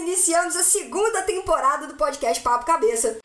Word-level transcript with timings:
iniciamos 0.00 0.56
a 0.56 0.62
segunda 0.62 1.22
temporada 1.22 1.86
do 1.86 1.94
podcast 1.94 2.42
Papo 2.42 2.64
Cabeça. 2.64 3.18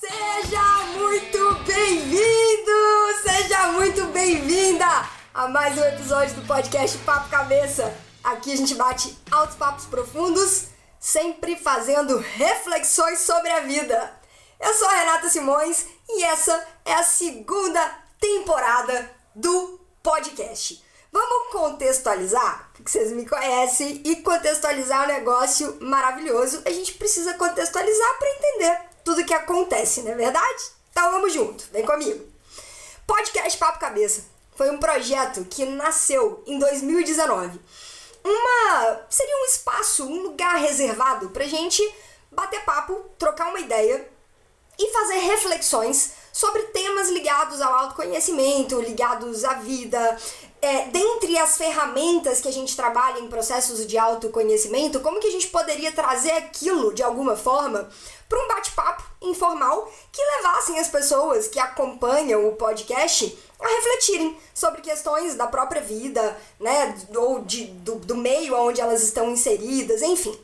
Seja 0.00 0.86
muito 0.96 1.54
bem-vindo! 1.66 2.72
Seja 3.22 3.72
muito 3.72 4.04
bem-vinda 4.06 4.86
a 5.34 5.48
mais 5.48 5.76
um 5.76 5.84
episódio 5.84 6.34
do 6.36 6.46
podcast 6.46 6.96
Papo 6.98 7.28
Cabeça. 7.28 7.94
Aqui 8.24 8.52
a 8.52 8.56
gente 8.56 8.74
bate 8.74 9.16
altos 9.30 9.56
papos 9.56 9.84
profundos, 9.84 10.68
sempre 10.98 11.54
fazendo 11.56 12.18
reflexões 12.18 13.20
sobre 13.20 13.50
a 13.50 13.60
vida. 13.60 14.18
Eu 14.58 14.72
sou 14.72 14.88
a 14.88 14.94
Renata 14.94 15.28
Simões 15.28 15.86
e 16.08 16.24
essa 16.24 16.66
é 16.84 16.94
a 16.94 17.02
segunda 17.02 17.80
temporada 18.18 19.10
do 19.34 19.78
podcast. 20.02 20.87
Vamos 21.10 21.52
contextualizar, 21.52 22.70
porque 22.72 22.90
vocês 22.90 23.12
me 23.12 23.26
conhecem, 23.26 24.02
e 24.04 24.16
contextualizar 24.16 25.04
um 25.04 25.08
negócio 25.08 25.78
maravilhoso. 25.80 26.62
A 26.64 26.70
gente 26.70 26.94
precisa 26.94 27.34
contextualizar 27.34 28.18
para 28.18 28.30
entender 28.30 28.80
tudo 29.04 29.24
que 29.24 29.34
acontece, 29.34 30.02
não 30.02 30.12
é 30.12 30.14
verdade? 30.14 30.64
Então 30.90 31.10
vamos 31.12 31.32
junto, 31.32 31.64
vem 31.72 31.84
comigo. 31.84 32.26
Podcast 33.06 33.58
Papo 33.58 33.78
Cabeça 33.78 34.24
foi 34.54 34.70
um 34.70 34.78
projeto 34.78 35.46
que 35.46 35.64
nasceu 35.64 36.42
em 36.46 36.58
2019. 36.58 37.58
Uma 38.24 39.00
seria 39.08 39.42
um 39.42 39.44
espaço, 39.46 40.04
um 40.04 40.22
lugar 40.22 40.56
reservado 40.56 41.30
pra 41.30 41.46
gente 41.46 41.82
bater 42.30 42.64
papo, 42.64 42.94
trocar 43.18 43.48
uma 43.48 43.60
ideia 43.60 44.06
e 44.78 44.92
fazer 44.92 45.18
reflexões 45.18 46.12
sobre 46.32 46.62
temas 46.64 47.08
ligados 47.08 47.60
ao 47.60 47.72
autoconhecimento, 47.72 48.80
ligados 48.80 49.44
à 49.44 49.54
vida. 49.54 50.18
É, 50.60 50.86
dentre 50.86 51.38
as 51.38 51.56
ferramentas 51.56 52.40
que 52.40 52.48
a 52.48 52.52
gente 52.52 52.74
trabalha 52.74 53.20
em 53.20 53.28
processos 53.28 53.86
de 53.86 53.96
autoconhecimento, 53.96 54.98
como 55.00 55.20
que 55.20 55.28
a 55.28 55.30
gente 55.30 55.46
poderia 55.48 55.92
trazer 55.92 56.32
aquilo 56.32 56.92
de 56.92 57.02
alguma 57.02 57.36
forma 57.36 57.88
para 58.28 58.44
um 58.44 58.48
bate-papo 58.48 59.04
informal 59.22 59.90
que 60.12 60.22
levassem 60.36 60.78
as 60.78 60.88
pessoas 60.88 61.48
que 61.48 61.58
acompanham 61.58 62.46
o 62.48 62.56
podcast 62.56 63.38
a 63.58 63.66
refletirem 63.68 64.36
sobre 64.52 64.80
questões 64.80 65.34
da 65.34 65.46
própria 65.46 65.80
vida, 65.80 66.36
né, 66.60 66.94
ou 67.16 67.40
de, 67.40 67.64
do, 67.66 67.96
do 67.96 68.16
meio 68.16 68.56
onde 68.56 68.80
elas 68.80 69.02
estão 69.02 69.30
inseridas, 69.30 70.02
enfim. 70.02 70.38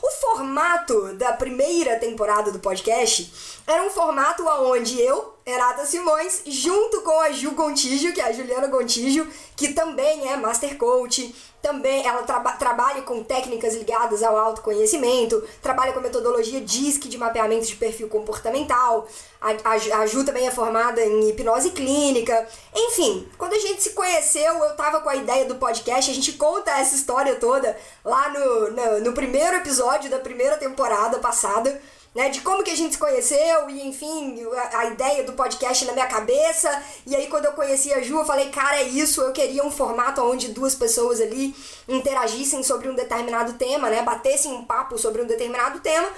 O 0.00 0.10
formato 0.10 1.14
da 1.14 1.32
primeira 1.32 1.96
temporada 1.96 2.52
do 2.52 2.58
podcast 2.58 3.32
era 3.66 3.82
um 3.82 3.90
formato 3.90 4.44
onde 4.46 5.00
eu, 5.00 5.34
Renata 5.44 5.84
Simões, 5.84 6.42
junto 6.46 7.02
com 7.02 7.20
a 7.20 7.32
Ju 7.32 7.50
Gontijo, 7.52 8.12
que 8.12 8.20
é 8.20 8.24
a 8.24 8.32
Juliana 8.32 8.68
Gontijo, 8.68 9.26
que 9.56 9.72
também 9.72 10.30
é 10.30 10.36
Master 10.36 10.76
Coach, 10.76 11.34
também 11.62 12.06
ela 12.06 12.22
traba 12.22 12.52
trabalha 12.52 13.02
com 13.02 13.22
técnicas 13.22 13.74
ligadas 13.74 14.22
ao 14.22 14.36
autoconhecimento, 14.36 15.42
trabalha 15.60 15.92
com 15.92 16.00
metodologia 16.00 16.60
DISC 16.60 17.08
de 17.08 17.18
mapeamento 17.18 17.66
de 17.66 17.76
perfil 17.76 18.08
comportamental. 18.08 19.06
A, 19.40 19.50
a, 19.50 20.00
a, 20.00 20.06
Ju 20.06 20.24
também 20.24 20.46
é 20.46 20.50
formada 20.50 21.04
em 21.04 21.28
hipnose 21.28 21.70
clínica. 21.70 22.46
Enfim, 22.74 23.28
quando 23.36 23.54
a 23.54 23.58
gente 23.58 23.82
se 23.82 23.90
conheceu, 23.90 24.52
eu 24.64 24.76
tava 24.76 25.00
com 25.00 25.08
a 25.08 25.16
ideia 25.16 25.44
do 25.44 25.56
podcast, 25.56 26.10
a 26.10 26.14
gente 26.14 26.32
conta 26.32 26.70
essa 26.72 26.94
história 26.94 27.36
toda 27.36 27.76
lá 28.04 28.28
no, 28.30 28.70
no, 28.70 29.00
no 29.00 29.12
primeiro 29.12 29.56
episódio 29.56 30.10
da 30.10 30.18
primeira 30.18 30.56
temporada 30.56 31.18
passada 31.18 31.80
né? 32.18 32.30
De 32.30 32.40
como 32.40 32.64
que 32.64 32.72
a 32.72 32.76
gente 32.76 32.94
se 32.94 32.98
conheceu 32.98 33.70
e, 33.70 33.86
enfim, 33.86 34.44
a, 34.52 34.78
a, 34.80 34.84
ideia 34.86 35.22
do 35.22 35.34
podcast 35.34 35.84
na 35.84 35.92
minha 35.92 36.08
cabeça. 36.08 36.82
E 37.06 37.14
aí, 37.14 37.28
quando 37.28 37.44
eu 37.44 37.52
conheci 37.52 37.92
a 37.92 38.02
Ju, 38.02 38.18
eu 38.18 38.24
falei, 38.24 38.48
cara, 38.48 38.80
é 38.80 38.82
isso. 38.82 39.20
Eu 39.20 39.32
queria 39.32 39.64
um 39.64 39.70
formato 39.70 40.20
onde 40.20 40.48
duas 40.48 40.74
pessoas 40.74 41.20
ali 41.20 41.54
interagissem 41.86 42.64
sobre 42.64 42.88
um 42.88 42.94
determinado 42.96 43.52
tema, 43.52 43.88
né? 43.88 44.02
Batessem 44.02 44.52
um 44.52 44.64
papo 44.64 44.98
sobre 44.98 45.22
um 45.22 45.26
determinado 45.28 45.78
tema. 45.78 46.08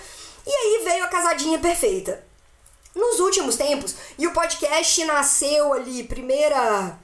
E 0.46 0.50
aí 0.50 0.84
veio 0.84 1.04
a 1.04 1.08
casadinha 1.08 1.58
perfeita. 1.58 2.24
Nos 2.94 3.20
últimos 3.20 3.56
tempos, 3.56 3.94
e 4.18 4.26
o 4.26 4.32
podcast 4.32 5.04
nasceu 5.04 5.74
ali, 5.74 6.02
primeira 6.04 6.98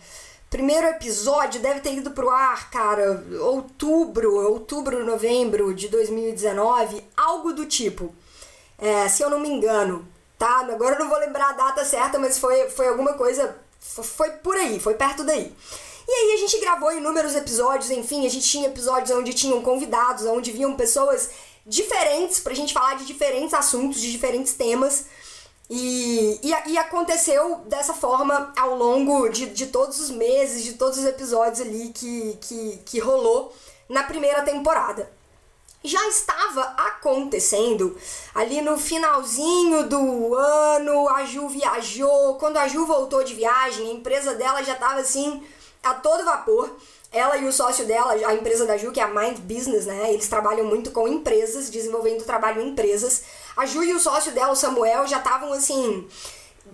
primeiro 0.48 0.86
episódio 0.86 1.60
deve 1.60 1.80
ter 1.80 1.92
ido 1.92 2.12
pro 2.12 2.30
ar, 2.30 2.70
cara, 2.70 3.22
outubro, 3.42 4.34
outubro, 4.52 5.04
novembro 5.04 5.74
de 5.74 5.88
2019, 5.88 7.04
algo 7.14 7.52
do 7.52 7.66
tipo 7.66 8.14
é, 8.78 9.08
se 9.08 9.22
eu 9.22 9.30
não 9.30 9.40
me 9.40 9.48
engano, 9.48 10.06
tá? 10.38 10.60
Agora 10.60 10.96
eu 10.96 10.98
não 10.98 11.08
vou 11.08 11.18
lembrar 11.18 11.50
a 11.50 11.52
data 11.52 11.84
certa, 11.84 12.18
mas 12.18 12.38
foi, 12.38 12.68
foi 12.70 12.88
alguma 12.88 13.14
coisa. 13.14 13.56
Foi 13.80 14.30
por 14.30 14.56
aí, 14.56 14.80
foi 14.80 14.94
perto 14.94 15.24
daí. 15.24 15.54
E 16.08 16.12
aí 16.12 16.34
a 16.34 16.36
gente 16.36 16.60
gravou 16.60 16.92
inúmeros 16.92 17.34
episódios, 17.34 17.90
enfim, 17.90 18.26
a 18.26 18.30
gente 18.30 18.46
tinha 18.46 18.68
episódios 18.68 19.10
onde 19.10 19.34
tinham 19.34 19.60
convidados, 19.62 20.24
onde 20.26 20.52
vinham 20.52 20.76
pessoas 20.76 21.30
diferentes 21.64 22.38
pra 22.38 22.54
gente 22.54 22.72
falar 22.72 22.94
de 22.94 23.04
diferentes 23.04 23.52
assuntos, 23.52 24.00
de 24.00 24.12
diferentes 24.12 24.54
temas. 24.54 25.06
E, 25.68 26.38
e, 26.44 26.70
e, 26.70 26.78
aconteceu 26.78 27.56
dessa 27.66 27.92
forma 27.92 28.52
ao 28.56 28.76
longo 28.76 29.28
de, 29.28 29.46
de 29.46 29.66
todos 29.66 29.98
os 29.98 30.10
meses, 30.10 30.62
de 30.62 30.74
todos 30.74 30.96
os 30.96 31.04
episódios 31.04 31.60
ali 31.60 31.88
que, 31.92 32.38
que, 32.40 32.80
que 32.84 32.98
rolou 33.00 33.52
na 33.88 34.04
primeira 34.04 34.42
temporada 34.42 35.10
já 35.86 36.06
estava 36.08 36.62
acontecendo 36.76 37.96
ali 38.34 38.60
no 38.60 38.78
finalzinho 38.78 39.88
do 39.88 40.34
ano. 40.34 41.08
A 41.08 41.24
Ju 41.24 41.48
viajou. 41.48 42.36
Quando 42.36 42.56
a 42.56 42.68
Ju 42.68 42.84
voltou 42.86 43.22
de 43.22 43.34
viagem, 43.34 43.88
a 43.88 43.92
empresa 43.92 44.34
dela 44.34 44.62
já 44.62 44.74
estava 44.74 45.00
assim 45.00 45.42
a 45.82 45.94
todo 45.94 46.24
vapor. 46.24 46.76
Ela 47.12 47.36
e 47.38 47.46
o 47.46 47.52
sócio 47.52 47.86
dela, 47.86 48.12
a 48.12 48.34
empresa 48.34 48.66
da 48.66 48.76
Ju, 48.76 48.92
que 48.92 49.00
é 49.00 49.02
a 49.02 49.08
Mind 49.08 49.38
Business, 49.38 49.86
né? 49.86 50.12
Eles 50.12 50.28
trabalham 50.28 50.66
muito 50.66 50.90
com 50.90 51.06
empresas, 51.06 51.70
desenvolvendo 51.70 52.24
trabalho 52.24 52.60
em 52.60 52.70
empresas. 52.70 53.22
A 53.56 53.64
Ju 53.64 53.84
e 53.84 53.92
o 53.94 54.00
sócio 54.00 54.32
dela, 54.32 54.52
o 54.52 54.56
Samuel, 54.56 55.06
já 55.06 55.18
estavam 55.18 55.52
assim 55.52 56.06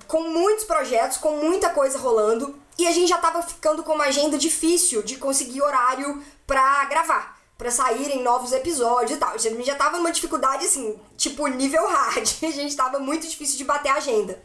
com 0.08 0.22
muitos 0.22 0.64
projetos, 0.64 1.18
com 1.18 1.36
muita 1.36 1.68
coisa 1.70 1.98
rolando, 1.98 2.58
e 2.78 2.86
a 2.86 2.92
gente 2.92 3.08
já 3.08 3.16
estava 3.16 3.42
ficando 3.42 3.82
com 3.82 3.92
uma 3.92 4.04
agenda 4.04 4.38
difícil 4.38 5.02
de 5.02 5.16
conseguir 5.16 5.60
horário 5.60 6.22
para 6.46 6.86
gravar 6.86 7.41
para 7.62 7.70
saírem 7.70 8.24
novos 8.24 8.50
episódios 8.50 9.12
e 9.12 9.16
tal. 9.20 9.34
A 9.34 9.38
gente 9.38 9.62
já 9.62 9.76
tava 9.76 9.96
numa 9.96 10.10
dificuldade 10.10 10.66
assim, 10.66 10.98
tipo 11.16 11.46
nível 11.46 11.86
hard. 11.86 12.28
A 12.42 12.50
gente 12.50 12.74
tava 12.74 12.98
muito 12.98 13.24
difícil 13.28 13.56
de 13.56 13.62
bater 13.62 13.88
a 13.88 13.94
agenda. 13.94 14.42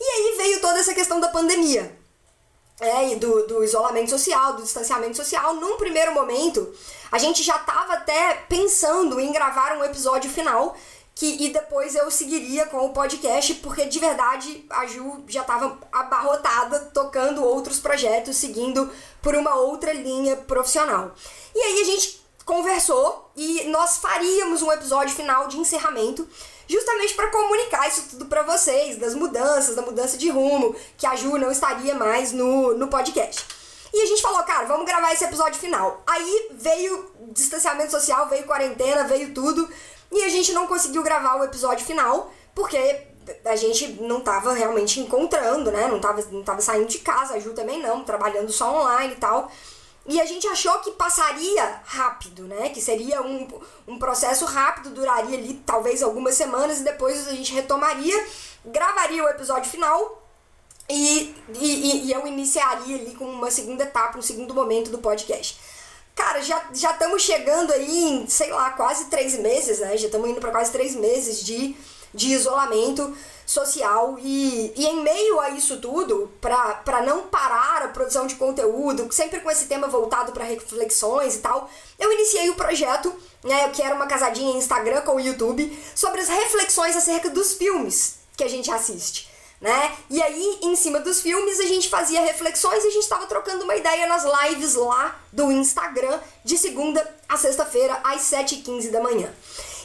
E 0.00 0.04
aí 0.04 0.36
veio 0.36 0.60
toda 0.60 0.78
essa 0.78 0.94
questão 0.94 1.18
da 1.18 1.28
pandemia. 1.28 1.98
É, 2.80 3.12
e 3.12 3.16
do, 3.16 3.46
do 3.48 3.64
isolamento 3.64 4.10
social, 4.10 4.54
do 4.54 4.62
distanciamento 4.62 5.16
social. 5.16 5.54
Num 5.54 5.76
primeiro 5.76 6.14
momento, 6.14 6.72
a 7.10 7.18
gente 7.18 7.42
já 7.42 7.58
tava 7.58 7.94
até 7.94 8.34
pensando 8.48 9.18
em 9.18 9.32
gravar 9.32 9.76
um 9.76 9.82
episódio 9.82 10.30
final 10.30 10.76
que 11.12 11.44
e 11.44 11.52
depois 11.52 11.94
eu 11.94 12.10
seguiria 12.10 12.66
com 12.66 12.86
o 12.86 12.92
podcast, 12.92 13.54
porque 13.54 13.86
de 13.86 14.00
verdade 14.00 14.64
a 14.68 14.84
Ju 14.86 15.24
já 15.28 15.42
estava 15.42 15.78
abarrotada 15.92 16.90
tocando 16.92 17.44
outros 17.44 17.78
projetos, 17.78 18.36
seguindo 18.36 18.90
por 19.22 19.34
uma 19.36 19.54
outra 19.54 19.92
linha 19.92 20.36
profissional. 20.36 21.14
E 21.54 21.58
aí 21.60 21.82
a 21.82 21.84
gente 21.84 22.23
conversou 22.44 23.30
e 23.36 23.64
nós 23.64 23.98
faríamos 23.98 24.62
um 24.62 24.72
episódio 24.72 25.14
final 25.14 25.48
de 25.48 25.58
encerramento 25.58 26.28
justamente 26.68 27.14
para 27.14 27.28
comunicar 27.28 27.88
isso 27.88 28.06
tudo 28.10 28.26
para 28.26 28.42
vocês, 28.42 28.98
das 28.98 29.14
mudanças, 29.14 29.76
da 29.76 29.82
mudança 29.82 30.16
de 30.16 30.30
rumo, 30.30 30.74
que 30.96 31.06
a 31.06 31.14
Ju 31.14 31.36
não 31.38 31.50
estaria 31.50 31.94
mais 31.94 32.32
no, 32.32 32.74
no 32.74 32.88
podcast. 32.88 33.44
E 33.92 34.02
a 34.02 34.06
gente 34.06 34.22
falou, 34.22 34.42
cara, 34.42 34.64
vamos 34.66 34.86
gravar 34.86 35.12
esse 35.12 35.24
episódio 35.24 35.60
final. 35.60 36.02
Aí 36.06 36.48
veio 36.52 37.12
distanciamento 37.30 37.92
social, 37.92 38.28
veio 38.28 38.44
quarentena, 38.44 39.04
veio 39.04 39.32
tudo, 39.32 39.68
e 40.10 40.22
a 40.22 40.28
gente 40.28 40.52
não 40.52 40.66
conseguiu 40.66 41.02
gravar 41.02 41.36
o 41.36 41.44
episódio 41.44 41.84
final, 41.84 42.32
porque 42.54 43.06
a 43.44 43.56
gente 43.56 44.02
não 44.02 44.20
tava 44.20 44.52
realmente 44.52 45.00
encontrando, 45.00 45.70
né? 45.70 45.86
Não 45.86 46.00
tava, 46.00 46.22
não 46.30 46.42
tava 46.42 46.60
saindo 46.60 46.88
de 46.88 46.98
casa, 46.98 47.34
a 47.34 47.38
Ju 47.38 47.52
também 47.52 47.80
não, 47.80 48.04
trabalhando 48.04 48.50
só 48.50 48.80
online 48.80 49.14
e 49.14 49.16
tal. 49.16 49.50
E 50.06 50.20
a 50.20 50.26
gente 50.26 50.46
achou 50.46 50.80
que 50.80 50.90
passaria 50.92 51.80
rápido, 51.84 52.42
né? 52.44 52.68
Que 52.68 52.80
seria 52.80 53.22
um, 53.22 53.48
um 53.88 53.98
processo 53.98 54.44
rápido, 54.44 54.90
duraria 54.90 55.38
ali 55.38 55.54
talvez 55.64 56.02
algumas 56.02 56.34
semanas 56.34 56.80
e 56.80 56.84
depois 56.84 57.26
a 57.26 57.32
gente 57.32 57.52
retomaria, 57.54 58.26
gravaria 58.64 59.24
o 59.24 59.28
episódio 59.28 59.70
final 59.70 60.22
e, 60.88 61.34
e, 61.58 62.06
e 62.06 62.12
eu 62.12 62.26
iniciaria 62.26 62.96
ali 62.96 63.14
com 63.14 63.24
uma 63.24 63.50
segunda 63.50 63.84
etapa, 63.84 64.18
um 64.18 64.22
segundo 64.22 64.52
momento 64.52 64.90
do 64.90 64.98
podcast. 64.98 65.58
Cara, 66.14 66.40
já 66.42 66.62
estamos 66.72 67.22
chegando 67.22 67.72
aí 67.72 68.04
em, 68.04 68.26
sei 68.28 68.50
lá, 68.50 68.70
quase 68.70 69.06
três 69.06 69.36
meses, 69.38 69.80
né? 69.80 69.96
Já 69.96 70.06
estamos 70.06 70.28
indo 70.28 70.40
para 70.40 70.52
quase 70.52 70.70
três 70.70 70.94
meses 70.94 71.42
de, 71.44 71.76
de 72.14 72.28
isolamento 72.32 73.14
social 73.46 74.16
e, 74.18 74.72
e 74.74 74.86
em 74.86 75.02
meio 75.02 75.38
a 75.40 75.50
isso 75.50 75.78
tudo, 75.78 76.32
para 76.40 77.02
não 77.04 77.22
parar 77.22 77.82
a 77.82 77.88
produção 77.88 78.26
de 78.26 78.36
conteúdo, 78.36 79.06
sempre 79.12 79.40
com 79.40 79.50
esse 79.50 79.66
tema 79.66 79.86
voltado 79.86 80.32
para 80.32 80.44
reflexões 80.44 81.36
e 81.36 81.38
tal, 81.40 81.68
eu 81.98 82.12
iniciei 82.12 82.48
o 82.48 82.54
projeto, 82.54 83.12
né, 83.42 83.68
que 83.68 83.82
era 83.82 83.94
uma 83.94 84.06
casadinha 84.06 84.56
Instagram 84.56 85.02
com 85.02 85.16
o 85.16 85.20
YouTube, 85.20 85.78
sobre 85.94 86.20
as 86.20 86.28
reflexões 86.28 86.96
acerca 86.96 87.28
dos 87.28 87.52
filmes 87.54 88.16
que 88.36 88.44
a 88.44 88.48
gente 88.48 88.70
assiste. 88.70 89.28
né? 89.60 89.96
E 90.10 90.22
aí, 90.22 90.58
em 90.62 90.76
cima 90.76 91.00
dos 91.00 91.20
filmes, 91.22 91.58
a 91.58 91.64
gente 91.64 91.88
fazia 91.88 92.20
reflexões 92.20 92.84
e 92.84 92.88
a 92.88 92.90
gente 92.90 93.02
estava 93.02 93.26
trocando 93.26 93.64
uma 93.64 93.74
ideia 93.74 94.06
nas 94.06 94.24
lives 94.24 94.74
lá 94.74 95.18
do 95.32 95.50
Instagram, 95.50 96.18
de 96.44 96.58
segunda 96.58 97.00
a 97.28 97.36
sexta-feira, 97.36 97.98
às 98.04 98.22
7h15 98.22 98.90
da 98.90 99.00
manhã. 99.00 99.32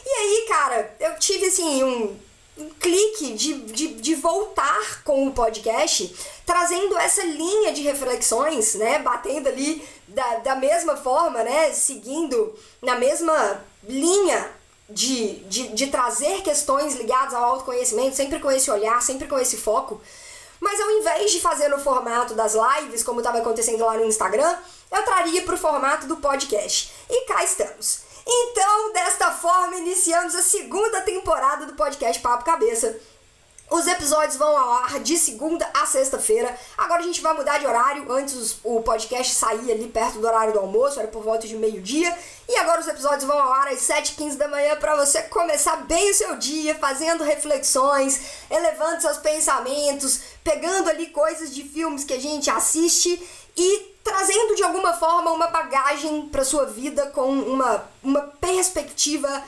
E 0.09 0.11
aí, 0.11 0.45
cara, 0.47 0.95
eu 0.99 1.19
tive 1.19 1.45
assim 1.45 1.83
um, 1.83 2.19
um 2.57 2.69
clique 2.79 3.33
de, 3.33 3.53
de, 3.61 3.87
de, 3.89 4.15
voltar 4.15 5.03
com 5.03 5.27
o 5.27 5.31
podcast, 5.31 6.15
trazendo 6.47 6.97
essa 6.97 7.23
linha 7.23 7.71
de 7.71 7.83
reflexões, 7.83 8.73
né? 8.73 8.97
Batendo 8.97 9.47
ali 9.47 9.87
da, 10.07 10.37
da 10.37 10.55
mesma 10.55 10.97
forma, 10.97 11.43
né? 11.43 11.71
Seguindo 11.73 12.57
na 12.81 12.95
mesma 12.95 13.63
linha 13.83 14.51
de, 14.89 15.35
de, 15.41 15.67
de 15.67 15.87
trazer 15.87 16.41
questões 16.41 16.95
ligadas 16.95 17.35
ao 17.35 17.43
autoconhecimento, 17.43 18.15
sempre 18.15 18.39
com 18.39 18.49
esse 18.49 18.71
olhar, 18.71 18.99
sempre 19.03 19.27
com 19.27 19.37
esse 19.37 19.57
foco. 19.57 20.01
Mas 20.59 20.81
ao 20.81 20.89
invés 20.89 21.31
de 21.31 21.39
fazer 21.39 21.67
no 21.67 21.77
formato 21.77 22.33
das 22.33 22.55
lives, 22.55 23.03
como 23.03 23.19
estava 23.19 23.37
acontecendo 23.37 23.85
lá 23.85 23.95
no 23.95 24.05
Instagram, 24.05 24.57
eu 24.91 25.03
traria 25.03 25.43
para 25.43 25.53
o 25.53 25.57
formato 25.57 26.07
do 26.07 26.17
podcast. 26.17 26.91
E 27.07 27.25
cá 27.25 27.43
estamos. 27.43 28.08
Então, 28.31 28.93
desta 28.93 29.31
forma, 29.31 29.75
iniciamos 29.77 30.35
a 30.35 30.43
segunda 30.43 31.01
temporada 31.01 31.65
do 31.65 31.73
podcast 31.73 32.21
Papo 32.21 32.45
Cabeça. 32.45 32.95
Os 33.71 33.87
episódios 33.87 34.35
vão 34.35 34.55
ao 34.55 34.71
ar 34.71 34.99
de 34.99 35.17
segunda 35.17 35.67
a 35.73 35.87
sexta-feira. 35.87 36.55
Agora 36.77 37.01
a 37.01 37.03
gente 37.03 37.21
vai 37.21 37.33
mudar 37.33 37.57
de 37.57 37.65
horário. 37.65 38.11
Antes 38.11 38.57
o 38.63 38.81
podcast 38.81 39.33
saía 39.33 39.73
ali 39.73 39.87
perto 39.87 40.19
do 40.19 40.27
horário 40.27 40.53
do 40.53 40.59
almoço, 40.59 40.99
era 40.99 41.07
por 41.07 41.23
volta 41.23 41.47
de 41.47 41.55
meio-dia. 41.55 42.15
E 42.47 42.55
agora 42.57 42.81
os 42.81 42.87
episódios 42.87 43.23
vão 43.23 43.37
ao 43.37 43.51
ar 43.51 43.67
às 43.69 43.81
7h15 43.81 44.37
da 44.37 44.47
manhã 44.47 44.75
para 44.75 44.95
você 44.95 45.23
começar 45.23 45.77
bem 45.87 46.11
o 46.11 46.13
seu 46.13 46.35
dia, 46.35 46.75
fazendo 46.75 47.23
reflexões, 47.23 48.45
elevando 48.49 49.01
seus 49.01 49.17
pensamentos, 49.17 50.19
pegando 50.43 50.87
ali 50.87 51.07
coisas 51.07 51.53
de 51.53 51.63
filmes 51.63 52.03
que 52.03 52.13
a 52.13 52.19
gente 52.19 52.49
assiste 52.49 53.21
e 53.57 53.88
trazendo 54.03 54.55
de 54.55 54.63
alguma 54.63 54.93
forma 54.93 55.31
uma 55.31 55.47
bagagem 55.47 56.23
para 56.29 56.43
sua 56.43 56.65
vida 56.65 57.07
com 57.07 57.29
uma, 57.31 57.83
uma 58.03 58.21
perspectiva 58.21 59.43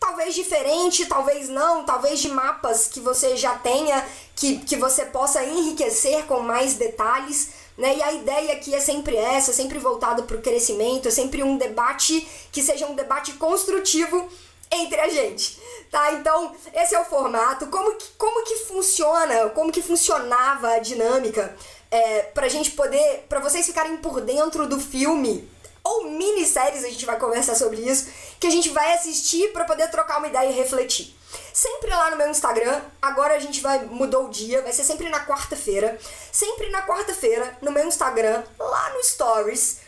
talvez 0.00 0.34
diferente, 0.34 1.04
talvez 1.04 1.48
não, 1.50 1.84
talvez 1.84 2.20
de 2.20 2.30
mapas 2.30 2.88
que 2.88 3.00
você 3.00 3.36
já 3.36 3.54
tenha, 3.56 4.04
que, 4.34 4.58
que 4.60 4.76
você 4.76 5.04
possa 5.04 5.44
enriquecer 5.44 6.24
com 6.24 6.40
mais 6.40 6.74
detalhes. 6.74 7.50
Né? 7.76 7.98
E 7.98 8.02
a 8.02 8.12
ideia 8.12 8.54
aqui 8.54 8.74
é 8.74 8.80
sempre 8.80 9.14
essa, 9.14 9.52
sempre 9.52 9.78
voltada 9.78 10.22
para 10.22 10.36
o 10.36 10.40
crescimento, 10.40 11.08
é 11.08 11.10
sempre 11.10 11.42
um 11.42 11.56
debate 11.56 12.26
que 12.50 12.62
seja 12.62 12.86
um 12.86 12.94
debate 12.94 13.34
construtivo 13.34 14.26
entre 14.70 15.00
a 15.00 15.08
gente, 15.08 15.60
tá? 15.90 16.12
Então, 16.12 16.54
esse 16.72 16.94
é 16.94 17.00
o 17.00 17.04
formato. 17.04 17.66
Como 17.66 17.96
que, 17.96 18.08
como 18.16 18.44
que 18.44 18.56
funciona, 18.56 19.50
como 19.50 19.72
que 19.72 19.82
funcionava 19.82 20.74
a 20.74 20.78
dinâmica 20.78 21.54
é, 21.90 22.22
pra 22.22 22.48
gente 22.48 22.70
poder, 22.72 23.26
para 23.28 23.40
vocês 23.40 23.66
ficarem 23.66 23.96
por 23.96 24.20
dentro 24.20 24.66
do 24.66 24.80
filme 24.80 25.50
ou 25.82 26.04
minisséries, 26.04 26.84
a 26.84 26.88
gente 26.88 27.06
vai 27.06 27.18
conversar 27.18 27.54
sobre 27.54 27.80
isso, 27.80 28.08
que 28.38 28.46
a 28.46 28.50
gente 28.50 28.68
vai 28.68 28.92
assistir 28.92 29.52
para 29.52 29.64
poder 29.64 29.90
trocar 29.90 30.18
uma 30.18 30.28
ideia 30.28 30.50
e 30.50 30.52
refletir. 30.52 31.16
Sempre 31.52 31.90
lá 31.90 32.10
no 32.10 32.16
meu 32.16 32.28
Instagram, 32.28 32.80
agora 33.00 33.34
a 33.34 33.38
gente 33.38 33.60
vai 33.60 33.84
mudou 33.84 34.26
o 34.26 34.30
dia, 34.30 34.62
vai 34.62 34.72
ser 34.72 34.84
sempre 34.84 35.08
na 35.08 35.24
quarta-feira. 35.26 35.98
Sempre 36.30 36.68
na 36.70 36.86
quarta-feira, 36.86 37.56
no 37.62 37.72
meu 37.72 37.86
Instagram, 37.86 38.42
lá 38.58 38.90
no 38.90 39.02
Stories, 39.02 39.78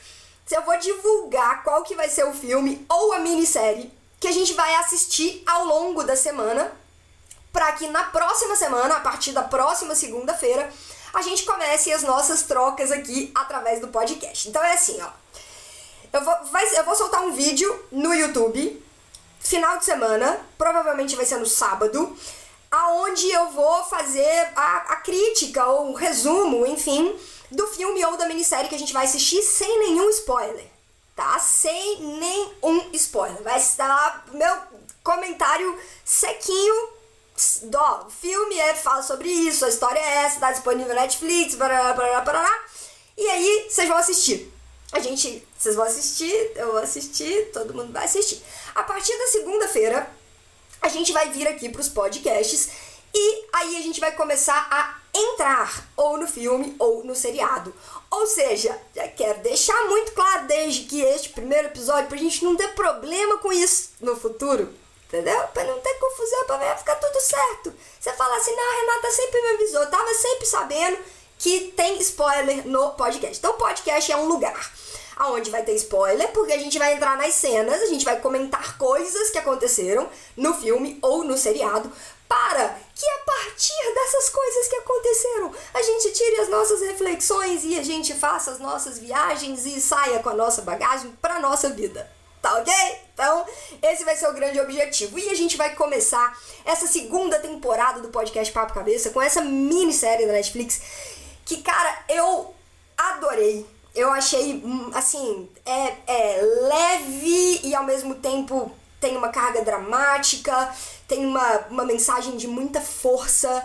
eu 0.51 0.63
vou 0.63 0.77
divulgar 0.79 1.63
qual 1.63 1.83
que 1.83 1.95
vai 1.95 2.09
ser 2.09 2.25
o 2.25 2.33
filme 2.33 2.85
ou 2.89 3.13
a 3.13 3.19
minissérie 3.21 3.93
que 4.23 4.29
a 4.29 4.33
gente 4.33 4.55
vai 4.55 4.73
assistir 4.77 5.43
ao 5.45 5.65
longo 5.65 6.05
da 6.05 6.15
semana, 6.15 6.71
para 7.53 7.73
que 7.73 7.89
na 7.89 8.05
próxima 8.05 8.55
semana, 8.55 8.99
a 8.99 9.01
partir 9.01 9.33
da 9.33 9.43
próxima 9.43 9.97
segunda-feira, 9.97 10.73
a 11.13 11.21
gente 11.23 11.43
comece 11.43 11.93
as 11.93 12.05
nossas 12.05 12.43
trocas 12.43 12.93
aqui 12.93 13.33
através 13.35 13.81
do 13.81 13.89
podcast. 13.89 14.49
Então 14.49 14.63
é 14.63 14.75
assim, 14.75 14.97
ó. 15.03 15.09
Eu 16.13 16.25
vou, 16.25 16.35
vai, 16.53 16.79
eu 16.79 16.85
vou 16.85 16.95
soltar 16.95 17.21
um 17.25 17.33
vídeo 17.33 17.85
no 17.91 18.15
YouTube, 18.15 18.81
final 19.41 19.79
de 19.79 19.87
semana, 19.87 20.41
provavelmente 20.57 21.17
vai 21.17 21.27
ser 21.27 21.39
no 21.39 21.47
sábado, 21.47 22.17
aonde 22.71 23.29
eu 23.29 23.51
vou 23.51 23.83
fazer 23.87 24.53
a, 24.55 24.93
a 24.93 24.97
crítica 24.97 25.67
ou 25.67 25.91
o 25.91 25.95
resumo, 25.95 26.65
enfim, 26.65 27.13
do 27.51 27.67
filme 27.67 28.05
ou 28.05 28.17
da 28.17 28.29
minissérie 28.29 28.69
que 28.69 28.77
a 28.77 28.79
gente 28.79 28.93
vai 28.93 29.05
assistir 29.05 29.43
sem 29.43 29.81
nenhum 29.81 30.09
spoiler, 30.11 30.71
tá? 31.15 31.39
Sem 31.39 32.01
nenhum 32.01 32.91
spoiler. 32.93 33.43
Vai 33.43 33.59
estar 33.59 33.89
lá 33.89 34.25
meu 34.33 34.57
comentário 35.03 35.79
sequinho. 36.05 36.89
Ó, 37.75 38.07
o 38.07 38.11
filme 38.11 38.59
é, 38.59 38.75
fala 38.75 39.03
sobre 39.03 39.29
isso, 39.29 39.65
a 39.65 39.69
história 39.69 39.99
é 39.99 40.25
essa, 40.25 40.41
tá 40.41 40.53
disponível 40.53 40.95
na 40.95 41.03
Netflix, 41.03 41.55
barará, 41.55 41.93
barará, 41.95 42.21
barará. 42.21 42.65
E 43.17 43.27
aí, 43.29 43.67
vocês 43.69 43.89
vão 43.89 43.97
assistir. 43.97 44.53
A 44.93 45.01
gente, 45.01 45.47
vocês 45.59 45.75
vão 45.75 45.87
assistir, 45.87 46.53
eu 46.55 46.73
vou 46.73 46.79
assistir, 46.79 47.51
todo 47.53 47.75
mundo 47.75 47.93
vai 47.93 48.05
assistir. 48.05 48.43
A 48.75 48.83
partir 48.83 49.17
da 49.19 49.27
segunda-feira, 49.29 50.09
a 50.83 50.89
gente 50.89 51.13
vai 51.13 51.31
vir 51.31 51.49
aqui 51.49 51.69
para 51.71 51.81
os 51.81 51.89
podcasts 51.89 52.71
e 53.15 53.45
aí 53.53 53.77
a 53.77 53.81
gente 53.81 54.01
vai 54.01 54.13
começar 54.13 54.69
a 54.71 55.02
entrar 55.15 55.89
ou 55.97 56.17
no 56.17 56.27
filme 56.27 56.75
ou 56.79 57.05
no 57.05 57.15
seriado. 57.15 57.75
Ou 58.11 58.27
seja, 58.27 58.79
já 58.95 59.09
quero 59.09 59.41
deixar 59.41 59.87
muito 59.87 60.13
claro 60.13 60.47
desde 60.47 60.85
que 60.85 61.03
este 61.03 61.31
primeiro 61.31 61.69
episódio, 61.69 62.09
pra 62.09 62.19
gente 62.19 62.45
não 62.45 62.57
ter 62.57 62.69
problema 62.75 63.39
com 63.39 63.53
isso 63.53 63.91
no 64.01 64.17
futuro. 64.17 64.73
Entendeu? 65.09 65.47
Pra 65.49 65.65
não 65.65 65.79
ter 65.79 65.95
confusão, 65.95 66.45
pra 66.47 66.77
ficar 66.77 66.97
tudo 66.97 67.21
certo. 67.21 67.75
Você 68.01 68.13
fala 68.15 68.35
assim, 68.37 68.57
não, 68.57 68.65
a 68.65 68.81
Renata 68.81 69.11
sempre 69.11 69.43
me 69.43 69.49
avisou, 69.49 69.87
tava 69.87 70.15
sempre 70.15 70.47
sabendo 70.47 70.99
que 71.39 71.73
tem 71.77 71.99
spoiler 72.01 72.67
no 72.67 72.93
podcast. 72.93 73.37
Então, 73.37 73.53
podcast 73.55 74.11
é 74.11 74.17
um 74.17 74.27
lugar 74.27 74.73
aonde 75.17 75.51
vai 75.51 75.63
ter 75.63 75.75
spoiler, 75.75 76.29
porque 76.33 76.53
a 76.53 76.59
gente 76.59 76.79
vai 76.79 76.95
entrar 76.95 77.17
nas 77.17 77.35
cenas, 77.35 77.83
a 77.83 77.87
gente 77.87 78.05
vai 78.05 78.19
comentar 78.21 78.77
coisas 78.79 79.31
que 79.31 79.39
aconteceram 79.39 80.09
no 80.37 80.55
filme 80.55 80.99
ou 81.03 81.23
no 81.23 81.37
seriado, 81.37 81.93
para 82.33 82.75
que 82.95 83.07
a 83.07 83.19
partir 83.27 83.95
dessas 83.95 84.31
coisas 84.31 84.69
que 84.69 84.77
aconteceram, 84.77 85.55
a 85.75 85.83
gente 85.83 86.13
tire 86.13 86.41
as 86.41 86.49
nossas 86.49 86.81
reflexões 86.81 87.63
e 87.63 87.79
a 87.79 87.83
gente 87.83 88.15
faça 88.15 88.53
as 88.53 88.59
nossas 88.59 88.99
viagens 88.99 89.67
e 89.67 89.79
saia 89.79 90.19
com 90.21 90.31
a 90.31 90.35
nossa 90.35 90.63
bagagem 90.63 91.13
para 91.21 91.41
nossa 91.41 91.69
vida. 91.69 92.11
Tá 92.41 92.55
ok? 92.57 92.73
Então, 93.13 93.45
esse 93.83 94.05
vai 94.05 94.17
ser 94.17 94.29
o 94.29 94.33
grande 94.33 94.59
objetivo. 94.59 95.19
E 95.19 95.29
a 95.29 95.35
gente 95.35 95.59
vai 95.59 95.75
começar 95.75 96.37
essa 96.65 96.87
segunda 96.87 97.39
temporada 97.39 98.01
do 98.01 98.09
podcast 98.09 98.51
Papo 98.53 98.73
Cabeça 98.73 99.11
com 99.11 99.21
essa 99.21 99.43
minissérie 99.43 100.27
da 100.27 100.33
Netflix 100.33 100.81
que, 101.45 101.59
cara, 101.59 102.05
eu 102.09 102.55
adorei. 102.97 103.67
Eu 103.95 104.11
achei, 104.11 104.55
hum, 104.55 104.91
assim, 104.95 105.51
é, 105.67 105.97
é 106.07 106.41
leve 106.41 107.61
e 107.63 107.75
ao 107.75 107.85
mesmo 107.85 108.15
tempo 108.15 108.73
tem 109.03 109.17
uma 109.17 109.29
carga 109.31 109.63
dramática, 109.63 110.73
tem 111.09 111.27
uma, 111.27 111.59
uma 111.69 111.85
mensagem 111.85 112.37
de 112.37 112.47
muita 112.47 112.81
força 112.81 113.63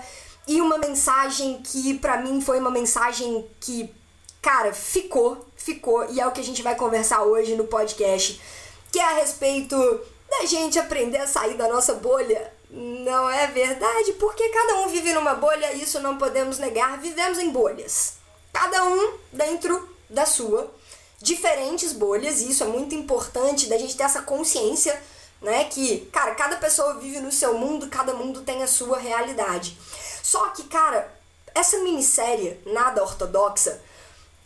e 0.48 0.60
uma 0.60 0.80
mensagem 0.80 1.62
que 1.62 1.94
para 2.00 2.18
mim 2.18 2.42
foi 2.42 2.60
uma 2.60 2.72
mensagem 2.72 3.48
que, 3.60 3.94
cara, 4.42 4.74
ficou, 4.74 5.46
ficou 5.56 6.10
e 6.10 6.20
é 6.20 6.26
o 6.26 6.32
que 6.32 6.42
a 6.42 6.44
gente 6.44 6.64
vai 6.64 6.76
conversar 6.76 7.22
hoje 7.22 7.56
no 7.56 7.66
podcast, 7.66 8.42
que 8.92 8.98
é 8.98 9.04
a 9.04 9.14
respeito 9.14 9.78
da 10.28 10.46
gente 10.48 10.80
aprender 10.80 11.20
a 11.20 11.28
sair 11.28 11.54
da 11.54 11.68
nossa 11.68 11.94
bolha. 11.94 12.52
Não 12.70 13.30
é 13.30 13.48
verdade? 13.48 14.14
Porque 14.14 14.50
cada 14.50 14.80
um 14.80 14.88
vive 14.88 15.14
numa 15.14 15.36
bolha, 15.36 15.72
isso 15.74 16.00
não 16.00 16.18
podemos 16.18 16.58
negar. 16.58 17.00
Vivemos 17.00 17.38
em 17.38 17.50
bolhas. 17.50 18.16
Cada 18.52 18.84
um 18.84 19.14
dentro 19.32 19.88
da 20.10 20.26
sua, 20.26 20.70
diferentes 21.22 21.94
bolhas, 21.94 22.42
e 22.42 22.50
isso 22.50 22.64
é 22.64 22.68
muito 22.68 22.96
importante 22.96 23.68
da 23.68 23.78
gente 23.78 23.96
ter 23.96 24.04
essa 24.04 24.22
consciência, 24.24 25.00
né? 25.42 25.66
Que, 25.66 26.06
cara, 26.12 26.36
cada 26.36 26.58
pessoa 26.58 26.96
vive 26.96 27.20
no 27.20 27.32
seu 27.32 27.58
mundo, 27.58 27.88
cada 27.88 28.14
mundo 28.14 28.42
tem 28.42 28.64
a 28.64 28.68
sua 28.68 28.98
realidade. 28.98 29.78
Só 30.24 30.50
que, 30.50 30.64
cara, 30.64 31.14
essa 31.54 31.80
minissérie, 31.80 32.60
nada 32.66 33.04
ortodoxa, 33.04 33.82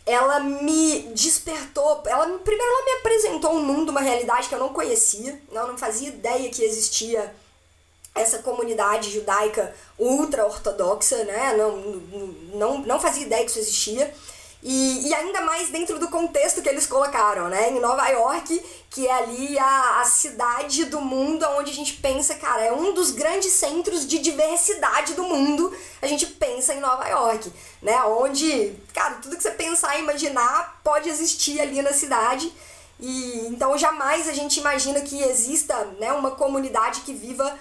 ela 0.06 0.40
me 0.40 1.04
despertou. 1.14 2.04
Ela 2.06 2.26
primeiro 2.40 2.72
ela 2.72 2.86
me 2.86 2.92
apresentou 3.00 3.54
um 3.54 3.64
mundo, 3.64 3.90
uma 3.90 4.02
realidade 4.02 4.50
que 4.50 4.56
eu 4.56 4.60
não 4.60 4.70
conhecia, 4.70 5.42
não, 5.52 5.68
não 5.68 5.78
fazia 5.78 6.10
ideia 6.10 6.50
que 6.50 6.64
existia 6.64 7.34
essa 8.14 8.40
comunidade 8.40 9.10
judaica 9.10 9.74
ultra 9.98 10.46
ortodoxa, 10.46 11.24
né? 11.24 11.56
Não, 11.56 11.78
não, 12.54 12.78
não 12.80 13.00
fazia 13.00 13.24
ideia 13.24 13.44
que 13.44 13.52
isso 13.52 13.60
existia. 13.60 14.14
E, 14.64 15.08
e 15.08 15.14
ainda 15.14 15.42
mais 15.42 15.70
dentro 15.70 15.98
do 15.98 16.08
contexto 16.08 16.62
que 16.62 16.70
eles 16.70 16.86
colocaram, 16.86 17.50
né? 17.50 17.72
Em 17.72 17.80
Nova 17.80 18.08
York, 18.10 18.64
que 18.92 19.08
é 19.08 19.12
ali 19.12 19.58
a, 19.58 20.02
a 20.02 20.06
cidade 20.06 20.86
do 20.86 21.02
mundo 21.02 21.44
onde 21.58 21.72
a 21.72 21.74
gente 21.74 21.94
pensa, 21.94 22.36
cara, 22.36 22.62
é 22.62 22.72
um 22.72 22.94
dos 22.94 23.10
grandes 23.10 23.54
centros 23.54 24.06
de 24.06 24.20
diversidade 24.20 25.16
do 25.16 25.24
mundo. 25.24 25.76
A 26.00 26.06
gente 26.06 26.28
pensa 26.28 26.76
em 26.76 26.80
Nova 26.80 27.08
York, 27.08 27.52
né? 27.82 28.04
Onde, 28.04 28.76
cara, 28.94 29.16
tudo 29.16 29.36
que 29.36 29.42
você 29.42 29.52
pensar 29.52 29.98
e 29.98 30.02
imaginar 30.02 30.80
pode 30.84 31.10
existir 31.10 31.60
ali 31.60 31.82
na 31.82 31.94
cidade. 31.94 32.54
E 33.00 33.48
então 33.48 33.76
jamais 33.80 34.30
a 34.30 34.34
gente 34.34 34.60
imagina 34.60 35.02
que 35.02 35.24
exista, 35.24 35.76
né, 36.00 36.14
uma 36.14 36.32
comunidade 36.32 37.02
que 37.02 37.14
viva 37.14 37.58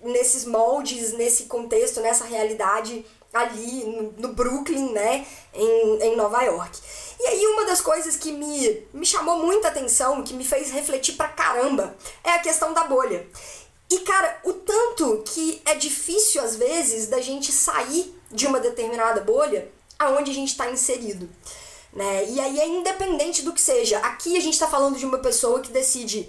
nesses 0.00 0.44
moldes, 0.44 1.12
nesse 1.12 1.44
contexto, 1.44 2.00
nessa 2.00 2.24
realidade 2.24 3.06
ali 3.32 3.84
no, 3.84 4.12
no 4.18 4.28
Brooklyn, 4.34 4.92
né, 4.92 5.26
em, 5.54 6.02
em 6.02 6.16
Nova 6.16 6.42
York. 6.42 6.78
E 7.18 7.26
aí 7.26 7.46
uma 7.46 7.64
das 7.64 7.80
coisas 7.80 8.16
que 8.16 8.32
me, 8.32 8.86
me 8.92 9.06
chamou 9.06 9.38
muita 9.38 9.68
atenção, 9.68 10.22
que 10.22 10.34
me 10.34 10.44
fez 10.44 10.70
refletir 10.70 11.14
pra 11.14 11.28
caramba, 11.28 11.96
é 12.22 12.30
a 12.30 12.40
questão 12.40 12.72
da 12.72 12.84
bolha. 12.84 13.26
E 13.90 14.00
cara, 14.00 14.40
o 14.44 14.52
tanto 14.52 15.22
que 15.26 15.60
é 15.64 15.74
difícil 15.74 16.42
às 16.42 16.56
vezes 16.56 17.08
da 17.08 17.20
gente 17.20 17.52
sair 17.52 18.14
de 18.30 18.46
uma 18.46 18.58
determinada 18.58 19.20
bolha 19.20 19.70
aonde 19.98 20.30
a 20.30 20.34
gente 20.34 20.48
está 20.48 20.70
inserido. 20.70 21.28
Né? 21.92 22.24
E 22.30 22.40
aí 22.40 22.58
é 22.58 22.66
independente 22.66 23.42
do 23.42 23.52
que 23.52 23.60
seja. 23.60 23.98
Aqui 23.98 24.36
a 24.36 24.40
gente 24.40 24.54
está 24.54 24.66
falando 24.66 24.96
de 24.96 25.04
uma 25.04 25.18
pessoa 25.18 25.60
que 25.60 25.70
decide 25.70 26.28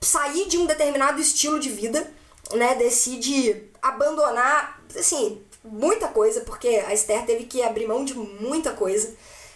sair 0.00 0.46
de 0.48 0.56
um 0.56 0.66
determinado 0.66 1.20
estilo 1.20 1.58
de 1.58 1.68
vida, 1.68 2.10
né? 2.52 2.74
Decide 2.76 3.70
abandonar, 3.82 4.82
assim, 4.96 5.42
muita 5.64 6.08
coisa, 6.08 6.40
porque 6.42 6.68
a 6.68 6.92
Esther 6.94 7.24
teve 7.24 7.44
que 7.44 7.62
abrir 7.62 7.86
mão 7.86 8.04
de 8.04 8.14
muita 8.14 8.72
coisa. 8.72 9.14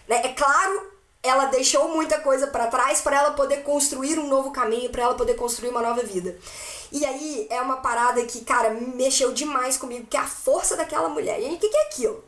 Né? 0.08 0.20
É 0.24 0.28
claro, 0.28 0.92
ela 1.22 1.46
deixou 1.46 1.88
muita 1.88 2.20
coisa 2.20 2.46
para 2.46 2.66
trás 2.66 3.00
para 3.00 3.16
ela 3.16 3.30
poder 3.32 3.62
construir 3.62 4.18
um 4.18 4.28
novo 4.28 4.50
caminho, 4.50 4.90
para 4.90 5.04
ela 5.04 5.14
poder 5.14 5.34
construir 5.34 5.70
uma 5.70 5.80
nova 5.80 6.02
vida. 6.02 6.38
E 6.92 7.04
aí 7.04 7.46
é 7.50 7.60
uma 7.60 7.78
parada 7.78 8.24
que, 8.24 8.44
cara, 8.44 8.70
mexeu 8.70 9.32
demais 9.32 9.76
comigo, 9.76 10.06
que 10.06 10.16
é 10.16 10.20
a 10.20 10.26
força 10.26 10.76
daquela 10.76 11.08
mulher. 11.08 11.40
E 11.40 11.46
aí, 11.46 11.54
o 11.54 11.58
que, 11.58 11.68
que 11.68 11.76
é 11.76 11.82
aquilo? 11.86 12.24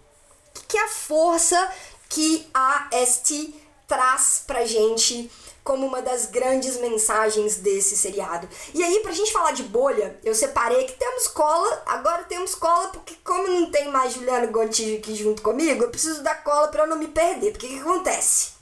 O 0.48 0.58
que, 0.58 0.66
que 0.66 0.78
é 0.78 0.84
a 0.84 0.88
força 0.88 1.72
que 2.08 2.48
a 2.54 2.88
ST 3.04 3.54
traz 3.86 4.42
pra 4.46 4.64
gente 4.64 5.30
como 5.66 5.84
uma 5.84 6.00
das 6.00 6.26
grandes 6.26 6.80
mensagens 6.80 7.56
desse 7.56 7.96
seriado. 7.96 8.48
E 8.72 8.82
aí, 8.84 9.00
pra 9.00 9.10
gente 9.10 9.32
falar 9.32 9.50
de 9.50 9.64
bolha, 9.64 10.16
eu 10.22 10.32
separei 10.32 10.84
que 10.84 10.92
temos 10.92 11.26
cola, 11.26 11.82
agora 11.84 12.22
temos 12.22 12.54
cola, 12.54 12.86
porque 12.88 13.16
como 13.24 13.48
não 13.48 13.68
tem 13.68 13.90
mais 13.90 14.14
Juliano 14.14 14.46
Gontijo 14.52 14.96
aqui 14.96 15.16
junto 15.16 15.42
comigo, 15.42 15.82
eu 15.82 15.90
preciso 15.90 16.22
da 16.22 16.36
cola 16.36 16.68
pra 16.68 16.84
eu 16.84 16.86
não 16.86 16.96
me 16.96 17.08
perder. 17.08 17.50
Porque 17.50 17.66
o 17.66 17.70
que 17.70 17.80
acontece? 17.80 18.54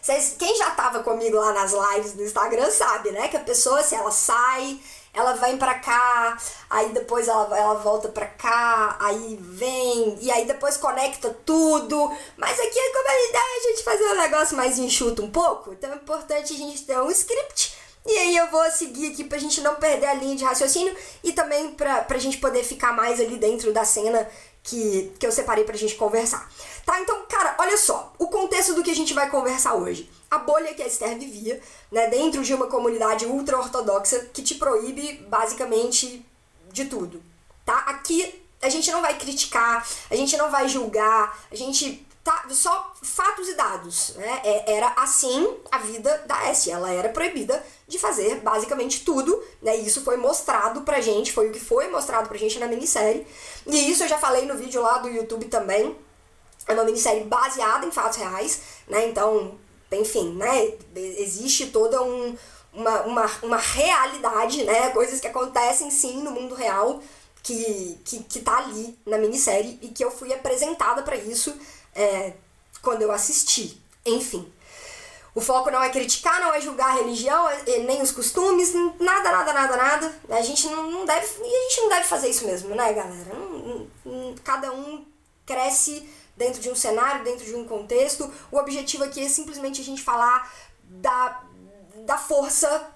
Vocês, 0.00 0.36
quem 0.38 0.56
já 0.56 0.70
tava 0.70 1.02
comigo 1.02 1.36
lá 1.36 1.52
nas 1.52 1.72
lives 1.72 2.12
do 2.12 2.22
Instagram 2.22 2.70
sabe, 2.70 3.10
né? 3.10 3.28
Que 3.28 3.36
a 3.36 3.40
pessoa, 3.40 3.82
se 3.82 3.94
ela 3.94 4.10
sai, 4.10 4.80
ela 5.14 5.34
vem 5.34 5.56
pra 5.56 5.74
cá, 5.74 6.36
aí 6.68 6.88
depois 6.90 7.28
ela, 7.28 7.56
ela 7.56 7.74
volta 7.74 8.08
pra 8.08 8.26
cá, 8.26 8.96
aí 9.00 9.38
vem, 9.40 10.18
e 10.20 10.30
aí 10.30 10.44
depois 10.44 10.76
conecta 10.76 11.30
tudo. 11.46 12.12
Mas 12.36 12.58
aqui 12.58 12.78
é 12.78 12.92
como 12.92 13.08
a 13.08 13.28
ideia 13.28 13.56
a 13.56 13.70
gente 13.70 13.84
fazer 13.84 14.04
um 14.04 14.16
negócio 14.16 14.56
mais 14.56 14.78
enxuto 14.78 15.22
um 15.22 15.30
pouco, 15.30 15.72
então 15.72 15.92
é 15.92 15.96
importante 15.96 16.52
a 16.52 16.56
gente 16.56 16.84
ter 16.84 17.00
um 17.00 17.10
script. 17.10 17.76
E 18.06 18.18
aí 18.18 18.36
eu 18.36 18.50
vou 18.50 18.70
seguir 18.70 19.12
aqui 19.12 19.24
pra 19.24 19.38
gente 19.38 19.62
não 19.62 19.76
perder 19.76 20.06
a 20.06 20.14
linha 20.14 20.36
de 20.36 20.44
raciocínio 20.44 20.94
e 21.22 21.32
também 21.32 21.70
pra, 21.70 22.02
pra 22.02 22.18
gente 22.18 22.36
poder 22.36 22.62
ficar 22.62 22.92
mais 22.92 23.18
ali 23.18 23.38
dentro 23.38 23.72
da 23.72 23.82
cena 23.84 24.28
que, 24.64 25.12
que 25.20 25.26
eu 25.26 25.30
separei 25.30 25.62
pra 25.62 25.76
gente 25.76 25.94
conversar. 25.94 26.50
Tá? 26.84 26.98
Então, 27.00 27.24
cara, 27.28 27.54
olha 27.58 27.76
só, 27.76 28.12
o 28.18 28.26
contexto 28.28 28.74
do 28.74 28.82
que 28.82 28.90
a 28.90 28.96
gente 28.96 29.12
vai 29.12 29.30
conversar 29.30 29.74
hoje. 29.74 30.10
A 30.30 30.38
bolha 30.38 30.74
que 30.74 30.82
a 30.82 30.86
Esther 30.86 31.16
vivia, 31.18 31.60
né, 31.92 32.08
dentro 32.08 32.42
de 32.42 32.52
uma 32.52 32.66
comunidade 32.66 33.26
ultra-ortodoxa 33.26 34.30
que 34.32 34.42
te 34.42 34.56
proíbe 34.56 35.24
basicamente 35.28 36.24
de 36.72 36.86
tudo, 36.86 37.22
tá? 37.64 37.78
Aqui 37.80 38.42
a 38.60 38.68
gente 38.68 38.90
não 38.90 39.02
vai 39.02 39.16
criticar, 39.16 39.86
a 40.10 40.16
gente 40.16 40.36
não 40.36 40.50
vai 40.50 40.66
julgar, 40.66 41.38
a 41.52 41.54
gente 41.54 42.04
tá 42.24 42.46
só 42.50 42.94
fatos 43.02 43.50
e 43.50 43.54
dados, 43.54 44.14
né? 44.16 44.40
É, 44.42 44.76
era 44.76 44.94
assim 44.96 45.54
a 45.70 45.78
vida 45.78 46.24
da 46.26 46.46
S, 46.48 46.70
ela 46.70 46.90
era 46.90 47.10
proibida 47.10 47.62
de 47.86 47.98
fazer 47.98 48.40
basicamente 48.40 49.04
tudo, 49.04 49.44
né? 49.60 49.76
E 49.76 49.86
isso 49.86 50.02
foi 50.02 50.16
mostrado 50.16 50.80
pra 50.80 51.02
gente, 51.02 51.32
foi 51.32 51.50
o 51.50 51.52
que 51.52 51.60
foi 51.60 51.88
mostrado 51.88 52.26
pra 52.26 52.38
gente 52.38 52.58
na 52.58 52.66
minissérie. 52.66 53.26
E 53.66 53.90
isso 53.90 54.04
eu 54.04 54.08
já 54.08 54.16
falei 54.16 54.46
no 54.46 54.56
vídeo 54.56 54.80
lá 54.80 54.96
do 54.98 55.08
YouTube 55.08 55.44
também, 55.46 55.94
é 56.66 56.72
uma 56.72 56.84
minissérie 56.84 57.24
baseada 57.24 57.84
em 57.84 57.92
fatos 57.92 58.16
reais, 58.16 58.62
né? 58.88 59.06
Então, 59.06 59.58
enfim, 59.92 60.34
né? 60.34 60.72
Existe 60.96 61.66
toda 61.66 62.02
um, 62.02 62.34
uma, 62.72 63.02
uma, 63.02 63.30
uma 63.42 63.56
realidade, 63.58 64.64
né? 64.64 64.88
Coisas 64.90 65.20
que 65.20 65.26
acontecem 65.26 65.90
sim 65.90 66.22
no 66.22 66.30
mundo 66.30 66.54
real 66.54 67.02
que, 67.42 67.98
que, 68.02 68.22
que 68.24 68.40
tá 68.40 68.56
ali 68.56 68.98
na 69.04 69.18
minissérie 69.18 69.78
e 69.82 69.88
que 69.88 70.02
eu 70.02 70.10
fui 70.10 70.32
apresentada 70.32 71.02
para 71.02 71.16
isso 71.16 71.54
é, 71.94 72.34
quando 72.82 73.02
eu 73.02 73.12
assisti. 73.12 73.80
Enfim. 74.04 74.52
O 75.34 75.40
foco 75.40 75.70
não 75.70 75.82
é 75.82 75.90
criticar, 75.90 76.40
não 76.40 76.54
é 76.54 76.60
julgar 76.60 76.90
a 76.90 76.94
religião, 76.94 77.48
é, 77.48 77.78
nem 77.80 78.00
os 78.00 78.12
costumes, 78.12 78.72
nada, 79.00 79.32
nada, 79.32 79.52
nada, 79.52 79.76
nada. 79.76 80.14
A 80.30 80.42
gente 80.42 80.68
não 80.68 81.04
deve. 81.04 81.26
A 81.26 81.68
gente 81.68 81.80
não 81.80 81.88
deve 81.88 82.04
fazer 82.04 82.28
isso 82.28 82.46
mesmo, 82.46 82.74
né, 82.74 82.92
galera? 82.92 83.32
Cada 84.44 84.72
um 84.72 85.04
cresce 85.44 86.08
dentro 86.36 86.60
de 86.60 86.70
um 86.70 86.74
cenário, 86.74 87.24
dentro 87.24 87.44
de 87.44 87.54
um 87.54 87.66
contexto. 87.66 88.32
O 88.50 88.58
objetivo 88.58 89.04
aqui 89.04 89.24
é 89.24 89.28
simplesmente 89.28 89.80
a 89.80 89.84
gente 89.84 90.02
falar 90.02 90.52
da, 90.84 91.42
da 92.04 92.16
força 92.16 92.88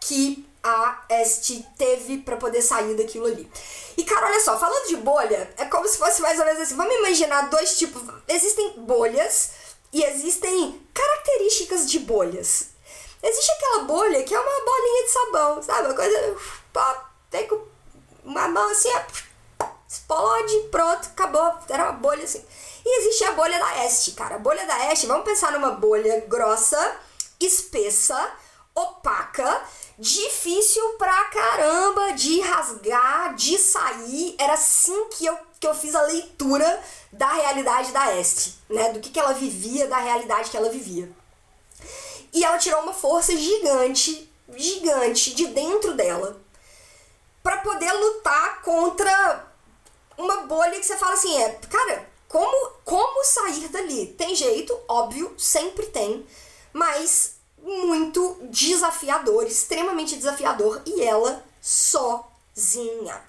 que 0.00 0.46
a 0.62 1.04
Este 1.08 1.66
teve 1.76 2.18
para 2.18 2.36
poder 2.36 2.62
sair 2.62 2.94
daquilo 2.94 3.26
ali. 3.26 3.50
E 3.96 4.04
cara, 4.04 4.26
olha 4.26 4.40
só, 4.40 4.58
falando 4.58 4.88
de 4.88 4.96
bolha, 4.96 5.52
é 5.56 5.64
como 5.66 5.88
se 5.88 5.98
fosse 5.98 6.20
mais 6.20 6.38
ou 6.38 6.44
menos 6.44 6.60
assim. 6.60 6.76
Vamos 6.76 6.94
imaginar 6.94 7.48
dois 7.48 7.78
tipos. 7.78 8.02
Existem 8.28 8.80
bolhas 8.80 9.50
e 9.92 10.02
existem 10.04 10.80
características 10.92 11.90
de 11.90 12.00
bolhas. 12.00 12.68
Existe 13.22 13.50
aquela 13.52 13.84
bolha 13.84 14.22
que 14.22 14.34
é 14.34 14.40
uma 14.40 14.64
bolinha 14.64 15.04
de 15.04 15.10
sabão, 15.10 15.62
sabe? 15.62 15.88
Uma 15.88 15.94
coisa. 15.94 16.36
Tem 17.30 17.46
com 17.46 17.60
uma 18.24 18.48
mão 18.48 18.70
assim, 18.70 18.90
explode, 19.88 20.68
pronto, 20.70 21.08
acabou. 21.08 21.54
Era 21.68 21.84
uma 21.84 21.92
bolha 21.92 22.24
assim. 22.24 22.44
E 22.84 23.00
existe 23.00 23.24
a 23.24 23.32
bolha 23.32 23.58
da 23.58 23.84
Este, 23.84 24.12
cara. 24.12 24.36
A 24.36 24.38
bolha 24.38 24.66
da 24.66 24.92
Este, 24.92 25.06
vamos 25.06 25.24
pensar 25.24 25.52
numa 25.52 25.72
bolha 25.72 26.24
grossa, 26.26 26.96
espessa, 27.38 28.32
opaca, 28.74 29.62
difícil 30.00 30.82
pra 30.94 31.24
caramba 31.26 32.12
de 32.14 32.40
rasgar, 32.40 33.34
de 33.34 33.58
sair. 33.58 34.34
Era 34.38 34.54
assim 34.54 35.08
que 35.10 35.26
eu, 35.26 35.38
que 35.60 35.66
eu 35.66 35.74
fiz 35.74 35.94
a 35.94 36.02
leitura 36.02 36.82
da 37.12 37.30
realidade 37.30 37.92
da 37.92 38.16
Este, 38.16 38.54
né? 38.68 38.92
Do 38.92 39.00
que, 39.00 39.10
que 39.10 39.20
ela 39.20 39.34
vivia, 39.34 39.86
da 39.86 39.98
realidade 39.98 40.50
que 40.50 40.56
ela 40.56 40.70
vivia. 40.70 41.10
E 42.32 42.44
ela 42.44 42.58
tirou 42.58 42.82
uma 42.82 42.94
força 42.94 43.36
gigante, 43.36 44.32
gigante 44.56 45.34
de 45.34 45.48
dentro 45.48 45.94
dela 45.94 46.40
para 47.42 47.58
poder 47.58 47.92
lutar 47.92 48.62
contra 48.62 49.46
uma 50.16 50.42
bolha 50.42 50.78
que 50.78 50.86
você 50.86 50.96
fala 50.96 51.14
assim, 51.14 51.36
é, 51.42 51.50
cara, 51.68 52.08
como, 52.28 52.72
como 52.84 53.24
sair 53.24 53.68
dali? 53.68 54.06
Tem 54.06 54.34
jeito, 54.34 54.78
óbvio, 54.86 55.34
sempre 55.38 55.86
tem, 55.86 56.26
mas 56.72 57.39
muito 57.62 58.38
desafiador, 58.50 59.46
extremamente 59.46 60.16
desafiador, 60.16 60.82
e 60.86 61.02
ela 61.02 61.44
sozinha, 61.60 63.22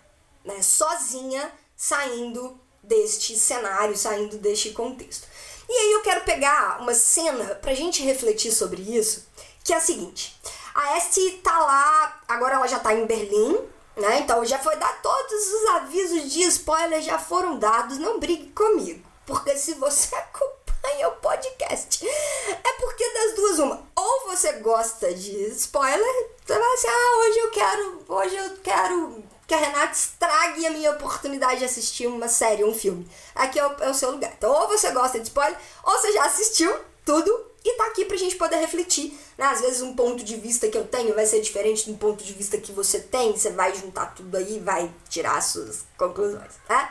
né? 0.43 0.61
Sozinha 0.61 1.51
saindo 1.75 2.59
deste 2.83 3.37
cenário, 3.37 3.97
saindo 3.97 4.37
deste 4.37 4.71
contexto. 4.71 5.27
E 5.69 5.73
aí 5.73 5.91
eu 5.93 6.01
quero 6.01 6.21
pegar 6.21 6.81
uma 6.81 6.93
cena 6.93 7.55
pra 7.55 7.73
gente 7.73 8.03
refletir 8.03 8.51
sobre 8.51 8.81
isso, 8.81 9.27
que 9.63 9.73
é 9.73 9.77
a 9.77 9.81
seguinte. 9.81 10.39
A 10.73 10.97
Esty 10.97 11.39
tá 11.43 11.57
lá, 11.59 12.21
agora 12.27 12.55
ela 12.55 12.67
já 12.67 12.79
tá 12.79 12.93
em 12.93 13.05
Berlim, 13.05 13.57
né? 13.95 14.19
Então 14.19 14.43
já 14.45 14.57
foi 14.59 14.75
dar 14.77 15.01
todos 15.01 15.53
os 15.53 15.65
avisos 15.75 16.31
de 16.31 16.43
spoiler 16.43 17.01
já 17.01 17.19
foram 17.19 17.57
dados, 17.57 17.97
não 17.97 18.19
brigue 18.19 18.51
comigo. 18.51 19.05
Porque 19.25 19.55
se 19.55 19.73
você 19.75 20.15
acompanha 20.91 21.07
o 21.09 21.11
podcast, 21.13 22.07
é 22.07 22.73
porque 22.79 23.07
das 23.13 23.35
duas 23.35 23.59
uma. 23.59 23.87
Ou 23.95 24.27
você 24.27 24.53
gosta 24.53 25.13
de 25.13 25.49
spoiler, 25.51 26.29
você 26.45 26.57
vai 26.57 26.73
assim, 26.73 26.87
ah, 26.87 27.19
hoje 27.19 27.39
eu 27.39 27.51
quero, 27.51 28.03
hoje 28.07 28.35
eu 28.35 28.57
quero 28.63 29.23
que 29.47 29.53
a 29.53 29.57
Renata 29.57 29.93
estrague 29.93 30.65
a 30.65 30.71
minha 30.71 30.91
oportunidade 30.91 31.59
de 31.59 31.65
assistir 31.65 32.07
uma 32.07 32.27
série, 32.27 32.63
um 32.63 32.73
filme. 32.73 33.07
Aqui 33.35 33.59
é 33.59 33.67
o, 33.67 33.75
é 33.81 33.89
o 33.89 33.93
seu 33.93 34.11
lugar. 34.11 34.33
Então, 34.37 34.51
ou 34.51 34.67
você 34.67 34.91
gosta 34.91 35.19
de 35.19 35.27
spoiler, 35.27 35.57
ou 35.83 35.93
você 35.93 36.11
já 36.13 36.25
assistiu 36.25 36.73
tudo 37.05 37.51
e 37.63 37.73
tá 37.73 37.87
aqui 37.87 38.05
pra 38.05 38.17
gente 38.17 38.35
poder 38.37 38.55
refletir. 38.57 39.17
Né? 39.37 39.45
Às 39.45 39.61
vezes 39.61 39.81
um 39.81 39.95
ponto 39.95 40.23
de 40.23 40.35
vista 40.37 40.67
que 40.67 40.77
eu 40.77 40.87
tenho 40.87 41.13
vai 41.13 41.25
ser 41.25 41.41
diferente 41.41 41.89
do 41.89 41.97
ponto 41.97 42.23
de 42.23 42.33
vista 42.33 42.57
que 42.57 42.71
você 42.71 42.99
tem, 42.99 43.33
você 43.33 43.51
vai 43.51 43.75
juntar 43.75 44.15
tudo 44.15 44.35
aí 44.37 44.55
e 44.55 44.59
vai 44.59 44.89
tirar 45.09 45.37
as 45.37 45.45
suas 45.45 45.85
conclusões, 45.97 46.51
né? 46.69 46.89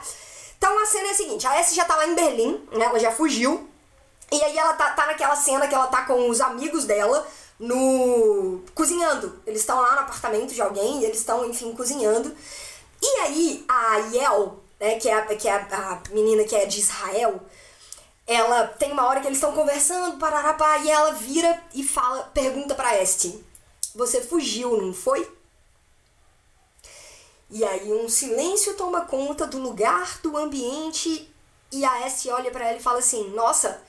Então 0.59 0.79
a 0.79 0.85
cena 0.85 1.09
é 1.09 1.11
a 1.13 1.15
seguinte, 1.15 1.47
a 1.47 1.57
S 1.57 1.75
já 1.75 1.87
tá 1.87 1.97
lá 1.97 2.07
em 2.07 2.15
Berlim, 2.15 2.69
né? 2.73 2.85
Ela 2.85 2.99
já 2.99 3.11
fugiu. 3.11 3.70
E 4.33 4.43
aí 4.43 4.57
ela 4.57 4.75
tá, 4.75 4.91
tá 4.91 5.07
naquela 5.07 5.35
cena 5.37 5.67
que 5.67 5.75
ela 5.75 5.89
tá 5.89 6.05
com 6.05 6.29
os 6.29 6.41
amigos 6.41 6.85
dela 6.85 7.27
no. 7.59 8.63
cozinhando. 8.75 9.41
Eles 9.47 9.61
estão 9.61 9.81
lá 9.81 9.93
no 9.93 10.01
apartamento 10.01 10.55
de 10.55 10.63
alguém 10.63 11.01
e 11.01 11.05
eles 11.05 11.19
estão, 11.19 11.45
enfim, 11.45 11.73
cozinhando. 11.73 12.35
E 13.03 13.21
aí 13.21 13.65
a 13.69 13.97
Yel, 14.13 14.61
né, 14.79 14.99
que 14.99 15.09
é, 15.09 15.15
a, 15.15 15.23
que 15.35 15.49
é 15.49 15.53
a, 15.53 15.67
a 15.93 16.15
menina 16.15 16.45
que 16.45 16.55
é 16.55 16.67
de 16.67 16.81
Israel, 16.81 17.41
ela 18.27 18.67
tem 18.67 18.93
uma 18.93 19.07
hora 19.07 19.21
que 19.21 19.27
eles 19.27 19.39
estão 19.39 19.53
conversando, 19.53 20.19
pararapá, 20.19 20.79
e 20.79 20.91
ela 20.91 21.13
vira 21.13 21.63
e 21.75 21.83
fala, 21.83 22.23
pergunta 22.33 22.75
pra 22.75 22.97
Este: 23.03 23.45
Você 23.95 24.21
fugiu, 24.21 24.81
não 24.81 24.93
foi? 24.93 25.29
E 27.51 27.65
aí 27.65 27.93
um 27.93 28.09
silêncio 28.09 28.75
toma 28.75 29.07
conta 29.07 29.47
do 29.47 29.59
lugar, 29.59 30.21
do 30.23 30.37
ambiente, 30.37 31.29
e 31.73 31.85
a 31.85 32.07
S 32.07 32.31
olha 32.31 32.51
para 32.51 32.69
ela 32.69 32.79
e 32.79 32.83
fala 32.83 33.01
assim: 33.01 33.31
"Nossa, 33.31 33.83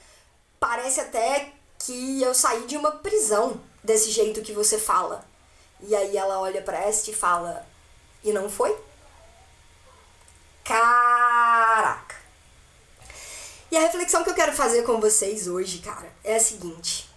parece 0.61 1.01
até 1.01 1.51
que 1.79 2.21
eu 2.21 2.33
saí 2.33 2.65
de 2.67 2.77
uma 2.77 2.91
prisão 2.91 3.59
desse 3.83 4.11
jeito 4.11 4.41
que 4.41 4.53
você 4.53 4.77
fala". 4.77 5.25
E 5.81 5.93
aí 5.93 6.15
ela 6.15 6.39
olha 6.39 6.61
para 6.61 6.79
S 6.87 7.11
e 7.11 7.13
fala: 7.13 7.67
"E 8.23 8.31
não 8.31 8.49
foi?" 8.49 8.73
Caraca. 10.63 12.15
E 13.71 13.77
a 13.77 13.81
reflexão 13.81 14.23
que 14.23 14.29
eu 14.29 14.35
quero 14.35 14.53
fazer 14.53 14.83
com 14.83 14.99
vocês 15.01 15.47
hoje, 15.47 15.79
cara, 15.79 16.09
é 16.23 16.35
a 16.35 16.39
seguinte: 16.39 17.09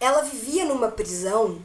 ela 0.00 0.22
vivia 0.22 0.64
numa 0.64 0.90
prisão 0.90 1.62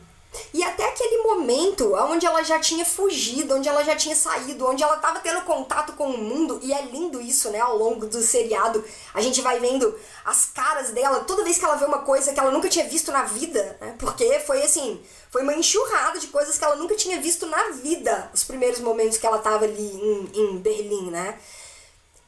e 0.54 0.64
até 0.64 0.88
aquele 0.88 1.24
momento 1.24 1.94
onde 1.96 2.26
ela 2.26 2.44
já 2.44 2.60
tinha 2.60 2.86
fugido, 2.86 3.56
onde 3.56 3.68
ela 3.68 3.84
já 3.84 3.96
tinha 3.96 4.16
saído, 4.16 4.68
onde 4.68 4.84
ela 4.84 4.96
estava 4.96 5.20
tendo 5.20 5.42
contato 5.42 5.94
com 5.94 6.10
o 6.10 6.18
mundo, 6.18 6.60
e 6.62 6.74
é 6.74 6.82
lindo 6.84 7.22
isso, 7.22 7.50
né? 7.50 7.60
Ao 7.60 7.78
longo 7.78 8.06
do 8.06 8.22
seriado, 8.22 8.84
a 9.14 9.22
gente 9.22 9.42
vai 9.42 9.60
vendo 9.60 9.98
as 10.26 10.46
caras 10.46 10.92
dela 10.92 11.22
toda 11.22 11.44
vez 11.44 11.58
que 11.58 11.66
ela 11.66 11.76
vê 11.76 11.86
uma 11.86 12.00
coisa 12.00 12.34
que 12.34 12.40
ela 12.40 12.52
nunca 12.52 12.70
tinha 12.70 12.88
visto 12.88 13.12
na 13.12 13.24
vida, 13.24 13.78
né? 13.80 13.96
Porque 13.98 14.40
foi 14.42 14.62
assim, 14.64 15.02
foi 15.30 15.44
uma 15.44 15.54
enxurrada 15.54 16.20
de 16.20 16.28
coisas 16.28 16.58
que 16.58 16.64
ela 16.64 16.76
nunca 16.76 16.96
tinha 16.96 17.20
visto 17.20 17.46
na 17.46 17.72
vida, 17.72 18.30
os 18.34 18.44
primeiros 18.44 18.80
momentos 18.80 19.18
que 19.18 19.26
ela 19.26 19.38
estava 19.38 19.66
ali 19.66 19.92
em, 19.94 20.32
em 20.34 20.58
Berlim, 20.58 21.12
né? 21.12 21.38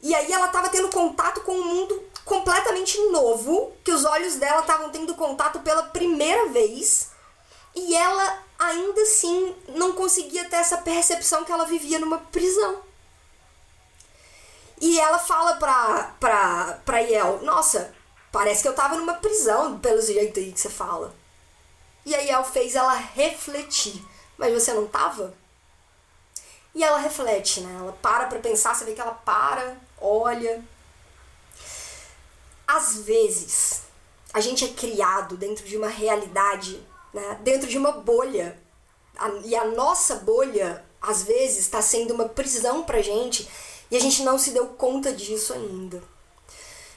E 0.01 0.15
aí 0.15 0.31
ela 0.31 0.45
estava 0.45 0.69
tendo 0.69 0.89
contato 0.89 1.41
com 1.41 1.51
um 1.51 1.63
mundo 1.63 2.03
completamente 2.23 2.97
novo, 3.09 3.73
que 3.83 3.91
os 3.91 4.05
olhos 4.05 4.35
dela 4.35 4.61
estavam 4.61 4.89
tendo 4.89 5.13
contato 5.15 5.59
pela 5.59 5.83
primeira 5.83 6.47
vez, 6.49 7.09
e 7.75 7.95
ela 7.95 8.43
ainda 8.57 9.01
assim 9.01 9.55
não 9.69 9.93
conseguia 9.93 10.49
ter 10.49 10.57
essa 10.57 10.77
percepção 10.79 11.45
que 11.45 11.51
ela 11.51 11.65
vivia 11.65 11.99
numa 11.99 12.17
prisão. 12.17 12.81
E 14.81 14.99
ela 14.99 15.19
fala 15.19 15.55
pra, 15.55 16.15
pra, 16.19 16.79
pra 16.85 16.99
Yel, 16.99 17.41
nossa, 17.43 17.93
parece 18.31 18.61
que 18.61 18.67
eu 18.67 18.75
tava 18.75 18.95
numa 18.95 19.15
prisão, 19.15 19.79
pelo 19.79 20.01
jeito 20.01 20.39
aí 20.39 20.51
que 20.51 20.59
você 20.59 20.69
fala. 20.69 21.13
E 22.05 22.15
a 22.15 22.19
Yel 22.19 22.43
fez 22.43 22.75
ela 22.75 22.93
refletir, 22.93 24.03
mas 24.37 24.53
você 24.53 24.73
não 24.73 24.87
tava? 24.87 25.33
E 26.73 26.83
ela 26.83 26.97
reflete, 26.97 27.61
né? 27.61 27.75
Ela 27.77 27.91
para 28.01 28.27
pra 28.27 28.39
pensar, 28.39 28.73
você 28.73 28.85
vê 28.85 28.93
que 28.93 29.01
ela 29.01 29.13
para, 29.13 29.77
olha. 29.99 30.63
Às 32.65 32.99
vezes, 32.99 33.81
a 34.33 34.39
gente 34.39 34.63
é 34.63 34.69
criado 34.69 35.35
dentro 35.35 35.65
de 35.65 35.75
uma 35.75 35.87
realidade, 35.89 36.81
né? 37.13 37.39
dentro 37.41 37.67
de 37.67 37.77
uma 37.77 37.91
bolha. 37.91 38.57
e 39.45 39.55
a 39.55 39.65
nossa 39.65 40.15
bolha, 40.15 40.85
às 41.01 41.23
vezes, 41.23 41.59
está 41.59 41.81
sendo 41.81 42.13
uma 42.13 42.29
prisão 42.29 42.83
pra 42.83 43.01
gente 43.01 43.47
e 43.91 43.97
a 43.97 43.99
gente 43.99 44.23
não 44.23 44.37
se 44.37 44.51
deu 44.51 44.67
conta 44.67 45.11
disso 45.11 45.53
ainda. 45.53 46.01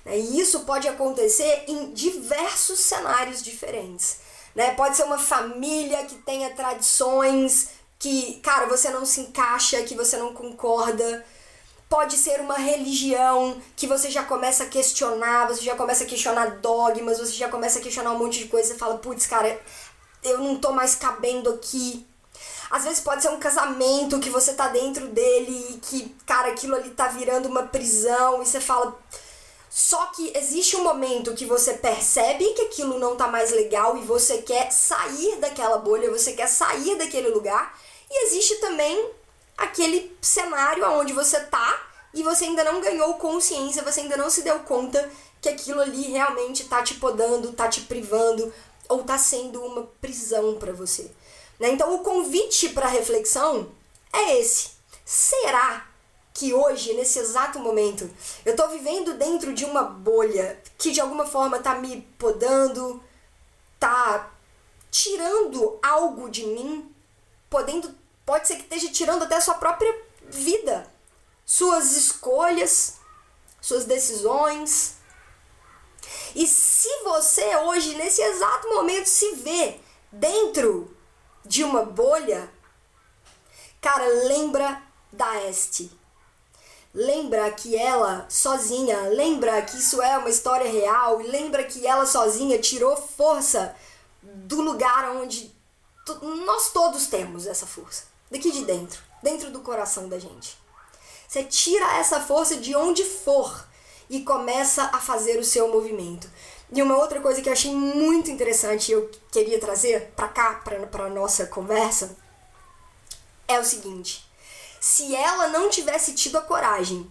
Né? 0.04 0.18
E 0.18 0.40
isso 0.40 0.60
pode 0.60 0.88
acontecer 0.88 1.64
em 1.68 1.92
diversos 1.92 2.80
cenários 2.80 3.42
diferentes. 3.42 4.18
Né? 4.54 4.74
Pode 4.74 4.96
ser 4.96 5.04
uma 5.04 5.18
família 5.18 6.04
que 6.04 6.16
tenha 6.16 6.50
tradições 6.50 7.70
que, 7.98 8.40
cara, 8.42 8.66
você 8.66 8.90
não 8.90 9.06
se 9.06 9.20
encaixa, 9.20 9.82
que 9.82 9.94
você 9.94 10.16
não 10.16 10.34
concorda. 10.34 11.24
Pode 11.88 12.16
ser 12.16 12.40
uma 12.40 12.56
religião 12.56 13.60
que 13.76 13.86
você 13.86 14.10
já 14.10 14.24
começa 14.24 14.64
a 14.64 14.66
questionar, 14.66 15.46
você 15.46 15.62
já 15.62 15.76
começa 15.76 16.04
a 16.04 16.06
questionar 16.06 16.58
dogmas, 16.60 17.18
você 17.18 17.32
já 17.32 17.48
começa 17.48 17.78
a 17.78 17.82
questionar 17.82 18.12
um 18.12 18.18
monte 18.18 18.38
de 18.40 18.48
coisa 18.48 18.74
e 18.74 18.78
fala, 18.78 18.98
putz, 18.98 19.26
cara, 19.26 19.60
eu 20.22 20.38
não 20.38 20.56
tô 20.56 20.72
mais 20.72 20.94
cabendo 20.94 21.50
aqui. 21.50 22.06
Às 22.70 22.84
vezes 22.84 23.00
pode 23.00 23.22
ser 23.22 23.28
um 23.28 23.38
casamento 23.38 24.18
que 24.18 24.30
você 24.30 24.54
tá 24.54 24.68
dentro 24.68 25.08
dele 25.08 25.66
e 25.70 25.78
que, 25.78 26.14
cara, 26.24 26.48
aquilo 26.48 26.74
ali 26.74 26.90
tá 26.90 27.08
virando 27.08 27.48
uma 27.48 27.64
prisão 27.64 28.42
e 28.42 28.46
você 28.46 28.60
fala. 28.60 28.98
Só 29.68 30.06
que 30.06 30.32
existe 30.36 30.76
um 30.76 30.84
momento 30.84 31.34
que 31.34 31.46
você 31.46 31.74
percebe 31.74 32.44
que 32.52 32.62
aquilo 32.62 32.98
não 32.98 33.16
tá 33.16 33.26
mais 33.26 33.50
legal 33.50 33.96
e 33.96 34.02
você 34.02 34.38
quer 34.38 34.70
sair 34.70 35.36
daquela 35.36 35.78
bolha, 35.78 36.10
você 36.10 36.32
quer 36.32 36.46
sair 36.46 36.96
daquele 36.96 37.28
lugar. 37.28 37.78
E 38.10 38.26
existe 38.26 38.56
também 38.56 39.10
aquele 39.56 40.14
cenário 40.20 40.88
onde 40.92 41.12
você 41.12 41.40
tá 41.40 41.88
e 42.14 42.22
você 42.22 42.44
ainda 42.44 42.64
não 42.64 42.80
ganhou 42.80 43.14
consciência, 43.14 43.82
você 43.82 44.00
ainda 44.00 44.16
não 44.16 44.28
se 44.28 44.42
deu 44.42 44.60
conta 44.60 45.10
que 45.40 45.48
aquilo 45.48 45.80
ali 45.80 46.02
realmente 46.02 46.64
tá 46.64 46.82
te 46.82 46.94
podando, 46.94 47.52
tá 47.52 47.68
te 47.68 47.80
privando 47.82 48.52
ou 48.88 49.02
tá 49.04 49.18
sendo 49.18 49.60
uma 49.64 49.84
prisão 50.00 50.56
para 50.58 50.72
você. 50.72 51.10
Né? 51.58 51.70
Então 51.70 51.94
o 51.94 52.00
convite 52.00 52.70
para 52.70 52.88
reflexão 52.88 53.70
é 54.12 54.38
esse. 54.38 54.70
Será 55.04 55.86
que 56.34 56.54
hoje, 56.54 56.94
nesse 56.94 57.18
exato 57.18 57.58
momento, 57.58 58.10
eu 58.44 58.56
tô 58.56 58.68
vivendo 58.68 59.14
dentro 59.14 59.52
de 59.52 59.64
uma 59.64 59.82
bolha 59.82 60.60
que 60.78 60.90
de 60.90 61.00
alguma 61.00 61.26
forma 61.26 61.58
tá 61.58 61.74
me 61.74 62.02
podando, 62.18 63.02
tá 63.78 64.30
tirando 64.90 65.78
algo 65.82 66.30
de 66.30 66.46
mim, 66.46 66.94
podendo 67.50 67.94
pode 68.24 68.48
ser 68.48 68.56
que 68.56 68.62
esteja 68.62 68.88
tirando 68.90 69.24
até 69.24 69.36
a 69.36 69.40
sua 69.40 69.54
própria 69.54 69.94
vida, 70.28 70.90
suas 71.44 71.96
escolhas, 71.96 72.94
suas 73.60 73.84
decisões. 73.84 74.96
E 76.34 76.46
se 76.46 76.88
você 77.04 77.56
hoje, 77.56 77.94
nesse 77.94 78.22
exato 78.22 78.68
momento, 78.68 79.06
se 79.06 79.34
vê 79.36 79.78
dentro 80.10 80.96
de 81.44 81.62
uma 81.62 81.84
bolha, 81.84 82.50
cara, 83.80 84.06
lembra 84.26 84.82
da 85.12 85.44
Este. 85.48 85.90
Lembra 86.94 87.50
que 87.52 87.76
ela 87.76 88.26
sozinha, 88.28 89.08
lembra 89.08 89.62
que 89.62 89.78
isso 89.78 90.02
é 90.02 90.18
uma 90.18 90.28
história 90.28 90.70
real, 90.70 91.20
e 91.20 91.26
lembra 91.26 91.64
que 91.64 91.86
ela 91.86 92.04
sozinha 92.04 92.58
tirou 92.58 92.96
força 92.96 93.74
do 94.22 94.60
lugar 94.60 95.10
onde 95.16 95.50
nós 96.44 96.70
todos 96.70 97.06
temos 97.06 97.46
essa 97.46 97.66
força 97.66 98.04
daqui 98.30 98.50
de 98.50 98.64
dentro, 98.64 99.00
dentro 99.22 99.50
do 99.50 99.60
coração 99.60 100.08
da 100.08 100.18
gente. 100.18 100.58
Você 101.28 101.44
tira 101.44 101.98
essa 101.98 102.20
força 102.20 102.56
de 102.56 102.74
onde 102.74 103.04
for 103.04 103.66
e 104.08 104.22
começa 104.22 104.84
a 104.84 104.98
fazer 104.98 105.38
o 105.38 105.44
seu 105.44 105.68
movimento. 105.68 106.28
E 106.70 106.82
uma 106.82 106.96
outra 106.96 107.20
coisa 107.20 107.42
que 107.42 107.48
eu 107.48 107.52
achei 107.52 107.74
muito 107.74 108.30
interessante 108.30 108.88
e 108.88 108.92
eu 108.92 109.10
queria 109.30 109.60
trazer 109.60 110.12
para 110.16 110.28
cá, 110.28 110.54
para 110.90 111.08
nossa 111.08 111.46
conversa, 111.46 112.16
é 113.46 113.58
o 113.60 113.64
seguinte: 113.64 114.24
se 114.80 115.14
ela 115.14 115.48
não 115.48 115.68
tivesse 115.68 116.14
tido 116.14 116.38
a 116.38 116.42
coragem 116.42 117.10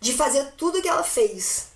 de 0.00 0.12
fazer 0.12 0.52
tudo 0.52 0.80
que 0.80 0.88
ela 0.88 1.02
fez, 1.02 1.68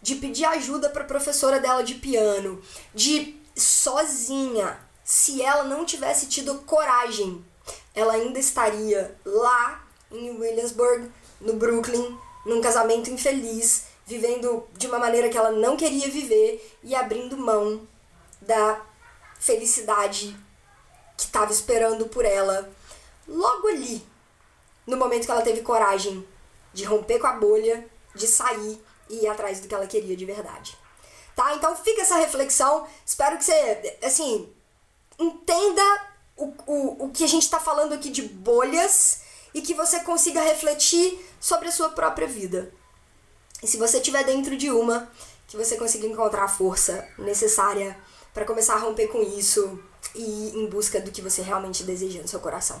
de 0.00 0.16
pedir 0.16 0.44
ajuda 0.44 0.90
para 0.90 1.02
a 1.02 1.06
professora 1.06 1.60
dela 1.60 1.82
de 1.82 1.94
piano, 1.94 2.62
de 2.94 3.40
sozinha 3.56 4.78
se 5.04 5.42
ela 5.42 5.64
não 5.64 5.84
tivesse 5.84 6.26
tido 6.26 6.60
coragem, 6.60 7.44
ela 7.94 8.14
ainda 8.14 8.38
estaria 8.38 9.16
lá 9.24 9.84
em 10.10 10.30
Williamsburg, 10.30 11.10
no 11.40 11.54
Brooklyn, 11.54 12.18
num 12.44 12.60
casamento 12.60 13.10
infeliz, 13.10 13.84
vivendo 14.06 14.66
de 14.72 14.86
uma 14.86 14.98
maneira 14.98 15.28
que 15.28 15.38
ela 15.38 15.52
não 15.52 15.76
queria 15.76 16.08
viver 16.08 16.78
e 16.82 16.94
abrindo 16.94 17.36
mão 17.36 17.86
da 18.40 18.80
felicidade 19.38 20.36
que 21.16 21.24
estava 21.24 21.52
esperando 21.52 22.06
por 22.06 22.24
ela 22.24 22.70
logo 23.26 23.68
ali, 23.68 24.04
no 24.86 24.96
momento 24.96 25.24
que 25.24 25.30
ela 25.30 25.42
teve 25.42 25.62
coragem 25.62 26.26
de 26.72 26.84
romper 26.84 27.18
com 27.18 27.26
a 27.26 27.32
bolha, 27.32 27.86
de 28.14 28.26
sair 28.26 28.82
e 29.08 29.24
ir 29.24 29.28
atrás 29.28 29.60
do 29.60 29.68
que 29.68 29.74
ela 29.74 29.86
queria 29.86 30.16
de 30.16 30.24
verdade. 30.24 30.76
Tá? 31.34 31.54
Então 31.54 31.74
fica 31.76 32.02
essa 32.02 32.16
reflexão. 32.16 32.86
Espero 33.06 33.38
que 33.38 33.44
você, 33.44 33.98
assim, 34.02 34.52
entenda 35.18 35.82
o, 36.36 36.52
o, 36.66 37.04
o 37.06 37.10
que 37.10 37.24
a 37.24 37.28
gente 37.28 37.42
está 37.42 37.60
falando 37.60 37.94
aqui 37.94 38.10
de 38.10 38.22
bolhas 38.22 39.22
e 39.54 39.62
que 39.62 39.74
você 39.74 40.00
consiga 40.00 40.40
refletir 40.40 41.18
sobre 41.42 41.68
a 41.68 41.72
sua 41.72 41.88
própria 41.88 42.28
vida. 42.28 42.72
E 43.60 43.66
se 43.66 43.76
você 43.76 43.98
estiver 43.98 44.24
dentro 44.24 44.56
de 44.56 44.70
uma, 44.70 45.10
que 45.48 45.56
você 45.56 45.76
consiga 45.76 46.06
encontrar 46.06 46.44
a 46.44 46.48
força 46.48 47.06
necessária 47.18 47.98
para 48.32 48.44
começar 48.44 48.74
a 48.74 48.78
romper 48.78 49.08
com 49.08 49.20
isso 49.20 49.82
e 50.14 50.22
ir 50.22 50.56
em 50.56 50.68
busca 50.68 51.00
do 51.00 51.10
que 51.10 51.20
você 51.20 51.42
realmente 51.42 51.82
deseja 51.82 52.22
no 52.22 52.28
seu 52.28 52.38
coração. 52.38 52.80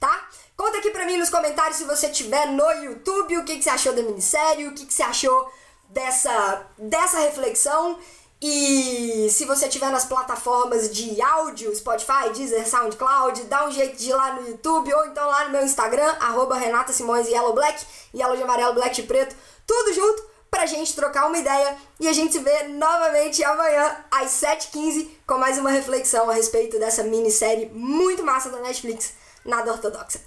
Tá? 0.00 0.28
Conta 0.56 0.78
aqui 0.78 0.90
pra 0.90 1.04
mim 1.04 1.18
nos 1.18 1.28
comentários 1.28 1.76
se 1.76 1.84
você 1.84 2.06
estiver 2.06 2.46
no 2.46 2.70
YouTube 2.72 3.36
o 3.36 3.44
que, 3.44 3.58
que 3.58 3.62
você 3.62 3.70
achou 3.70 3.92
da 3.92 4.02
minissérie, 4.02 4.68
o 4.68 4.74
que, 4.74 4.86
que 4.86 4.94
você 4.94 5.02
achou 5.02 5.52
dessa, 5.90 6.66
dessa 6.78 7.18
reflexão 7.18 7.98
e 8.40 9.28
se 9.30 9.44
você 9.44 9.66
estiver 9.66 9.90
nas 9.90 10.04
plataformas 10.04 10.90
de 10.90 11.20
áudio, 11.20 11.74
Spotify, 11.74 12.30
Deezer, 12.32 12.68
SoundCloud, 12.68 13.42
dá 13.44 13.66
um 13.66 13.70
jeito 13.70 13.96
de 13.96 14.10
ir 14.10 14.14
lá 14.14 14.34
no 14.34 14.48
YouTube 14.48 14.94
ou 14.94 15.06
então 15.06 15.26
lá 15.26 15.44
no 15.46 15.50
meu 15.50 15.64
Instagram, 15.64 16.14
arroba 16.20 16.56
Renata 16.56 16.92
Simões 16.92 17.26
Yellow 17.26 17.52
Black, 17.52 17.84
Yellow 18.14 18.36
de 18.36 18.42
amarelo, 18.42 18.74
Black 18.74 18.94
de 18.94 19.02
preto, 19.02 19.34
tudo 19.66 19.92
junto 19.92 20.24
pra 20.48 20.66
gente 20.66 20.94
trocar 20.94 21.26
uma 21.26 21.36
ideia 21.36 21.76
e 21.98 22.06
a 22.06 22.12
gente 22.12 22.32
se 22.32 22.38
vê 22.38 22.68
novamente 22.68 23.42
amanhã 23.42 24.04
às 24.10 24.30
7h15 24.30 25.08
com 25.26 25.36
mais 25.36 25.58
uma 25.58 25.70
reflexão 25.70 26.30
a 26.30 26.34
respeito 26.34 26.78
dessa 26.78 27.02
minissérie 27.02 27.66
muito 27.66 28.22
massa 28.22 28.50
da 28.50 28.60
Netflix, 28.60 29.14
nada 29.44 29.72
ortodoxa. 29.72 30.20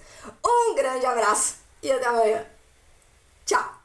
Um 0.45 0.75
grande 0.75 1.05
abraço 1.05 1.55
e 1.81 1.89
até 1.89 2.05
amanhã. 2.05 2.45
Tchau! 3.45 3.80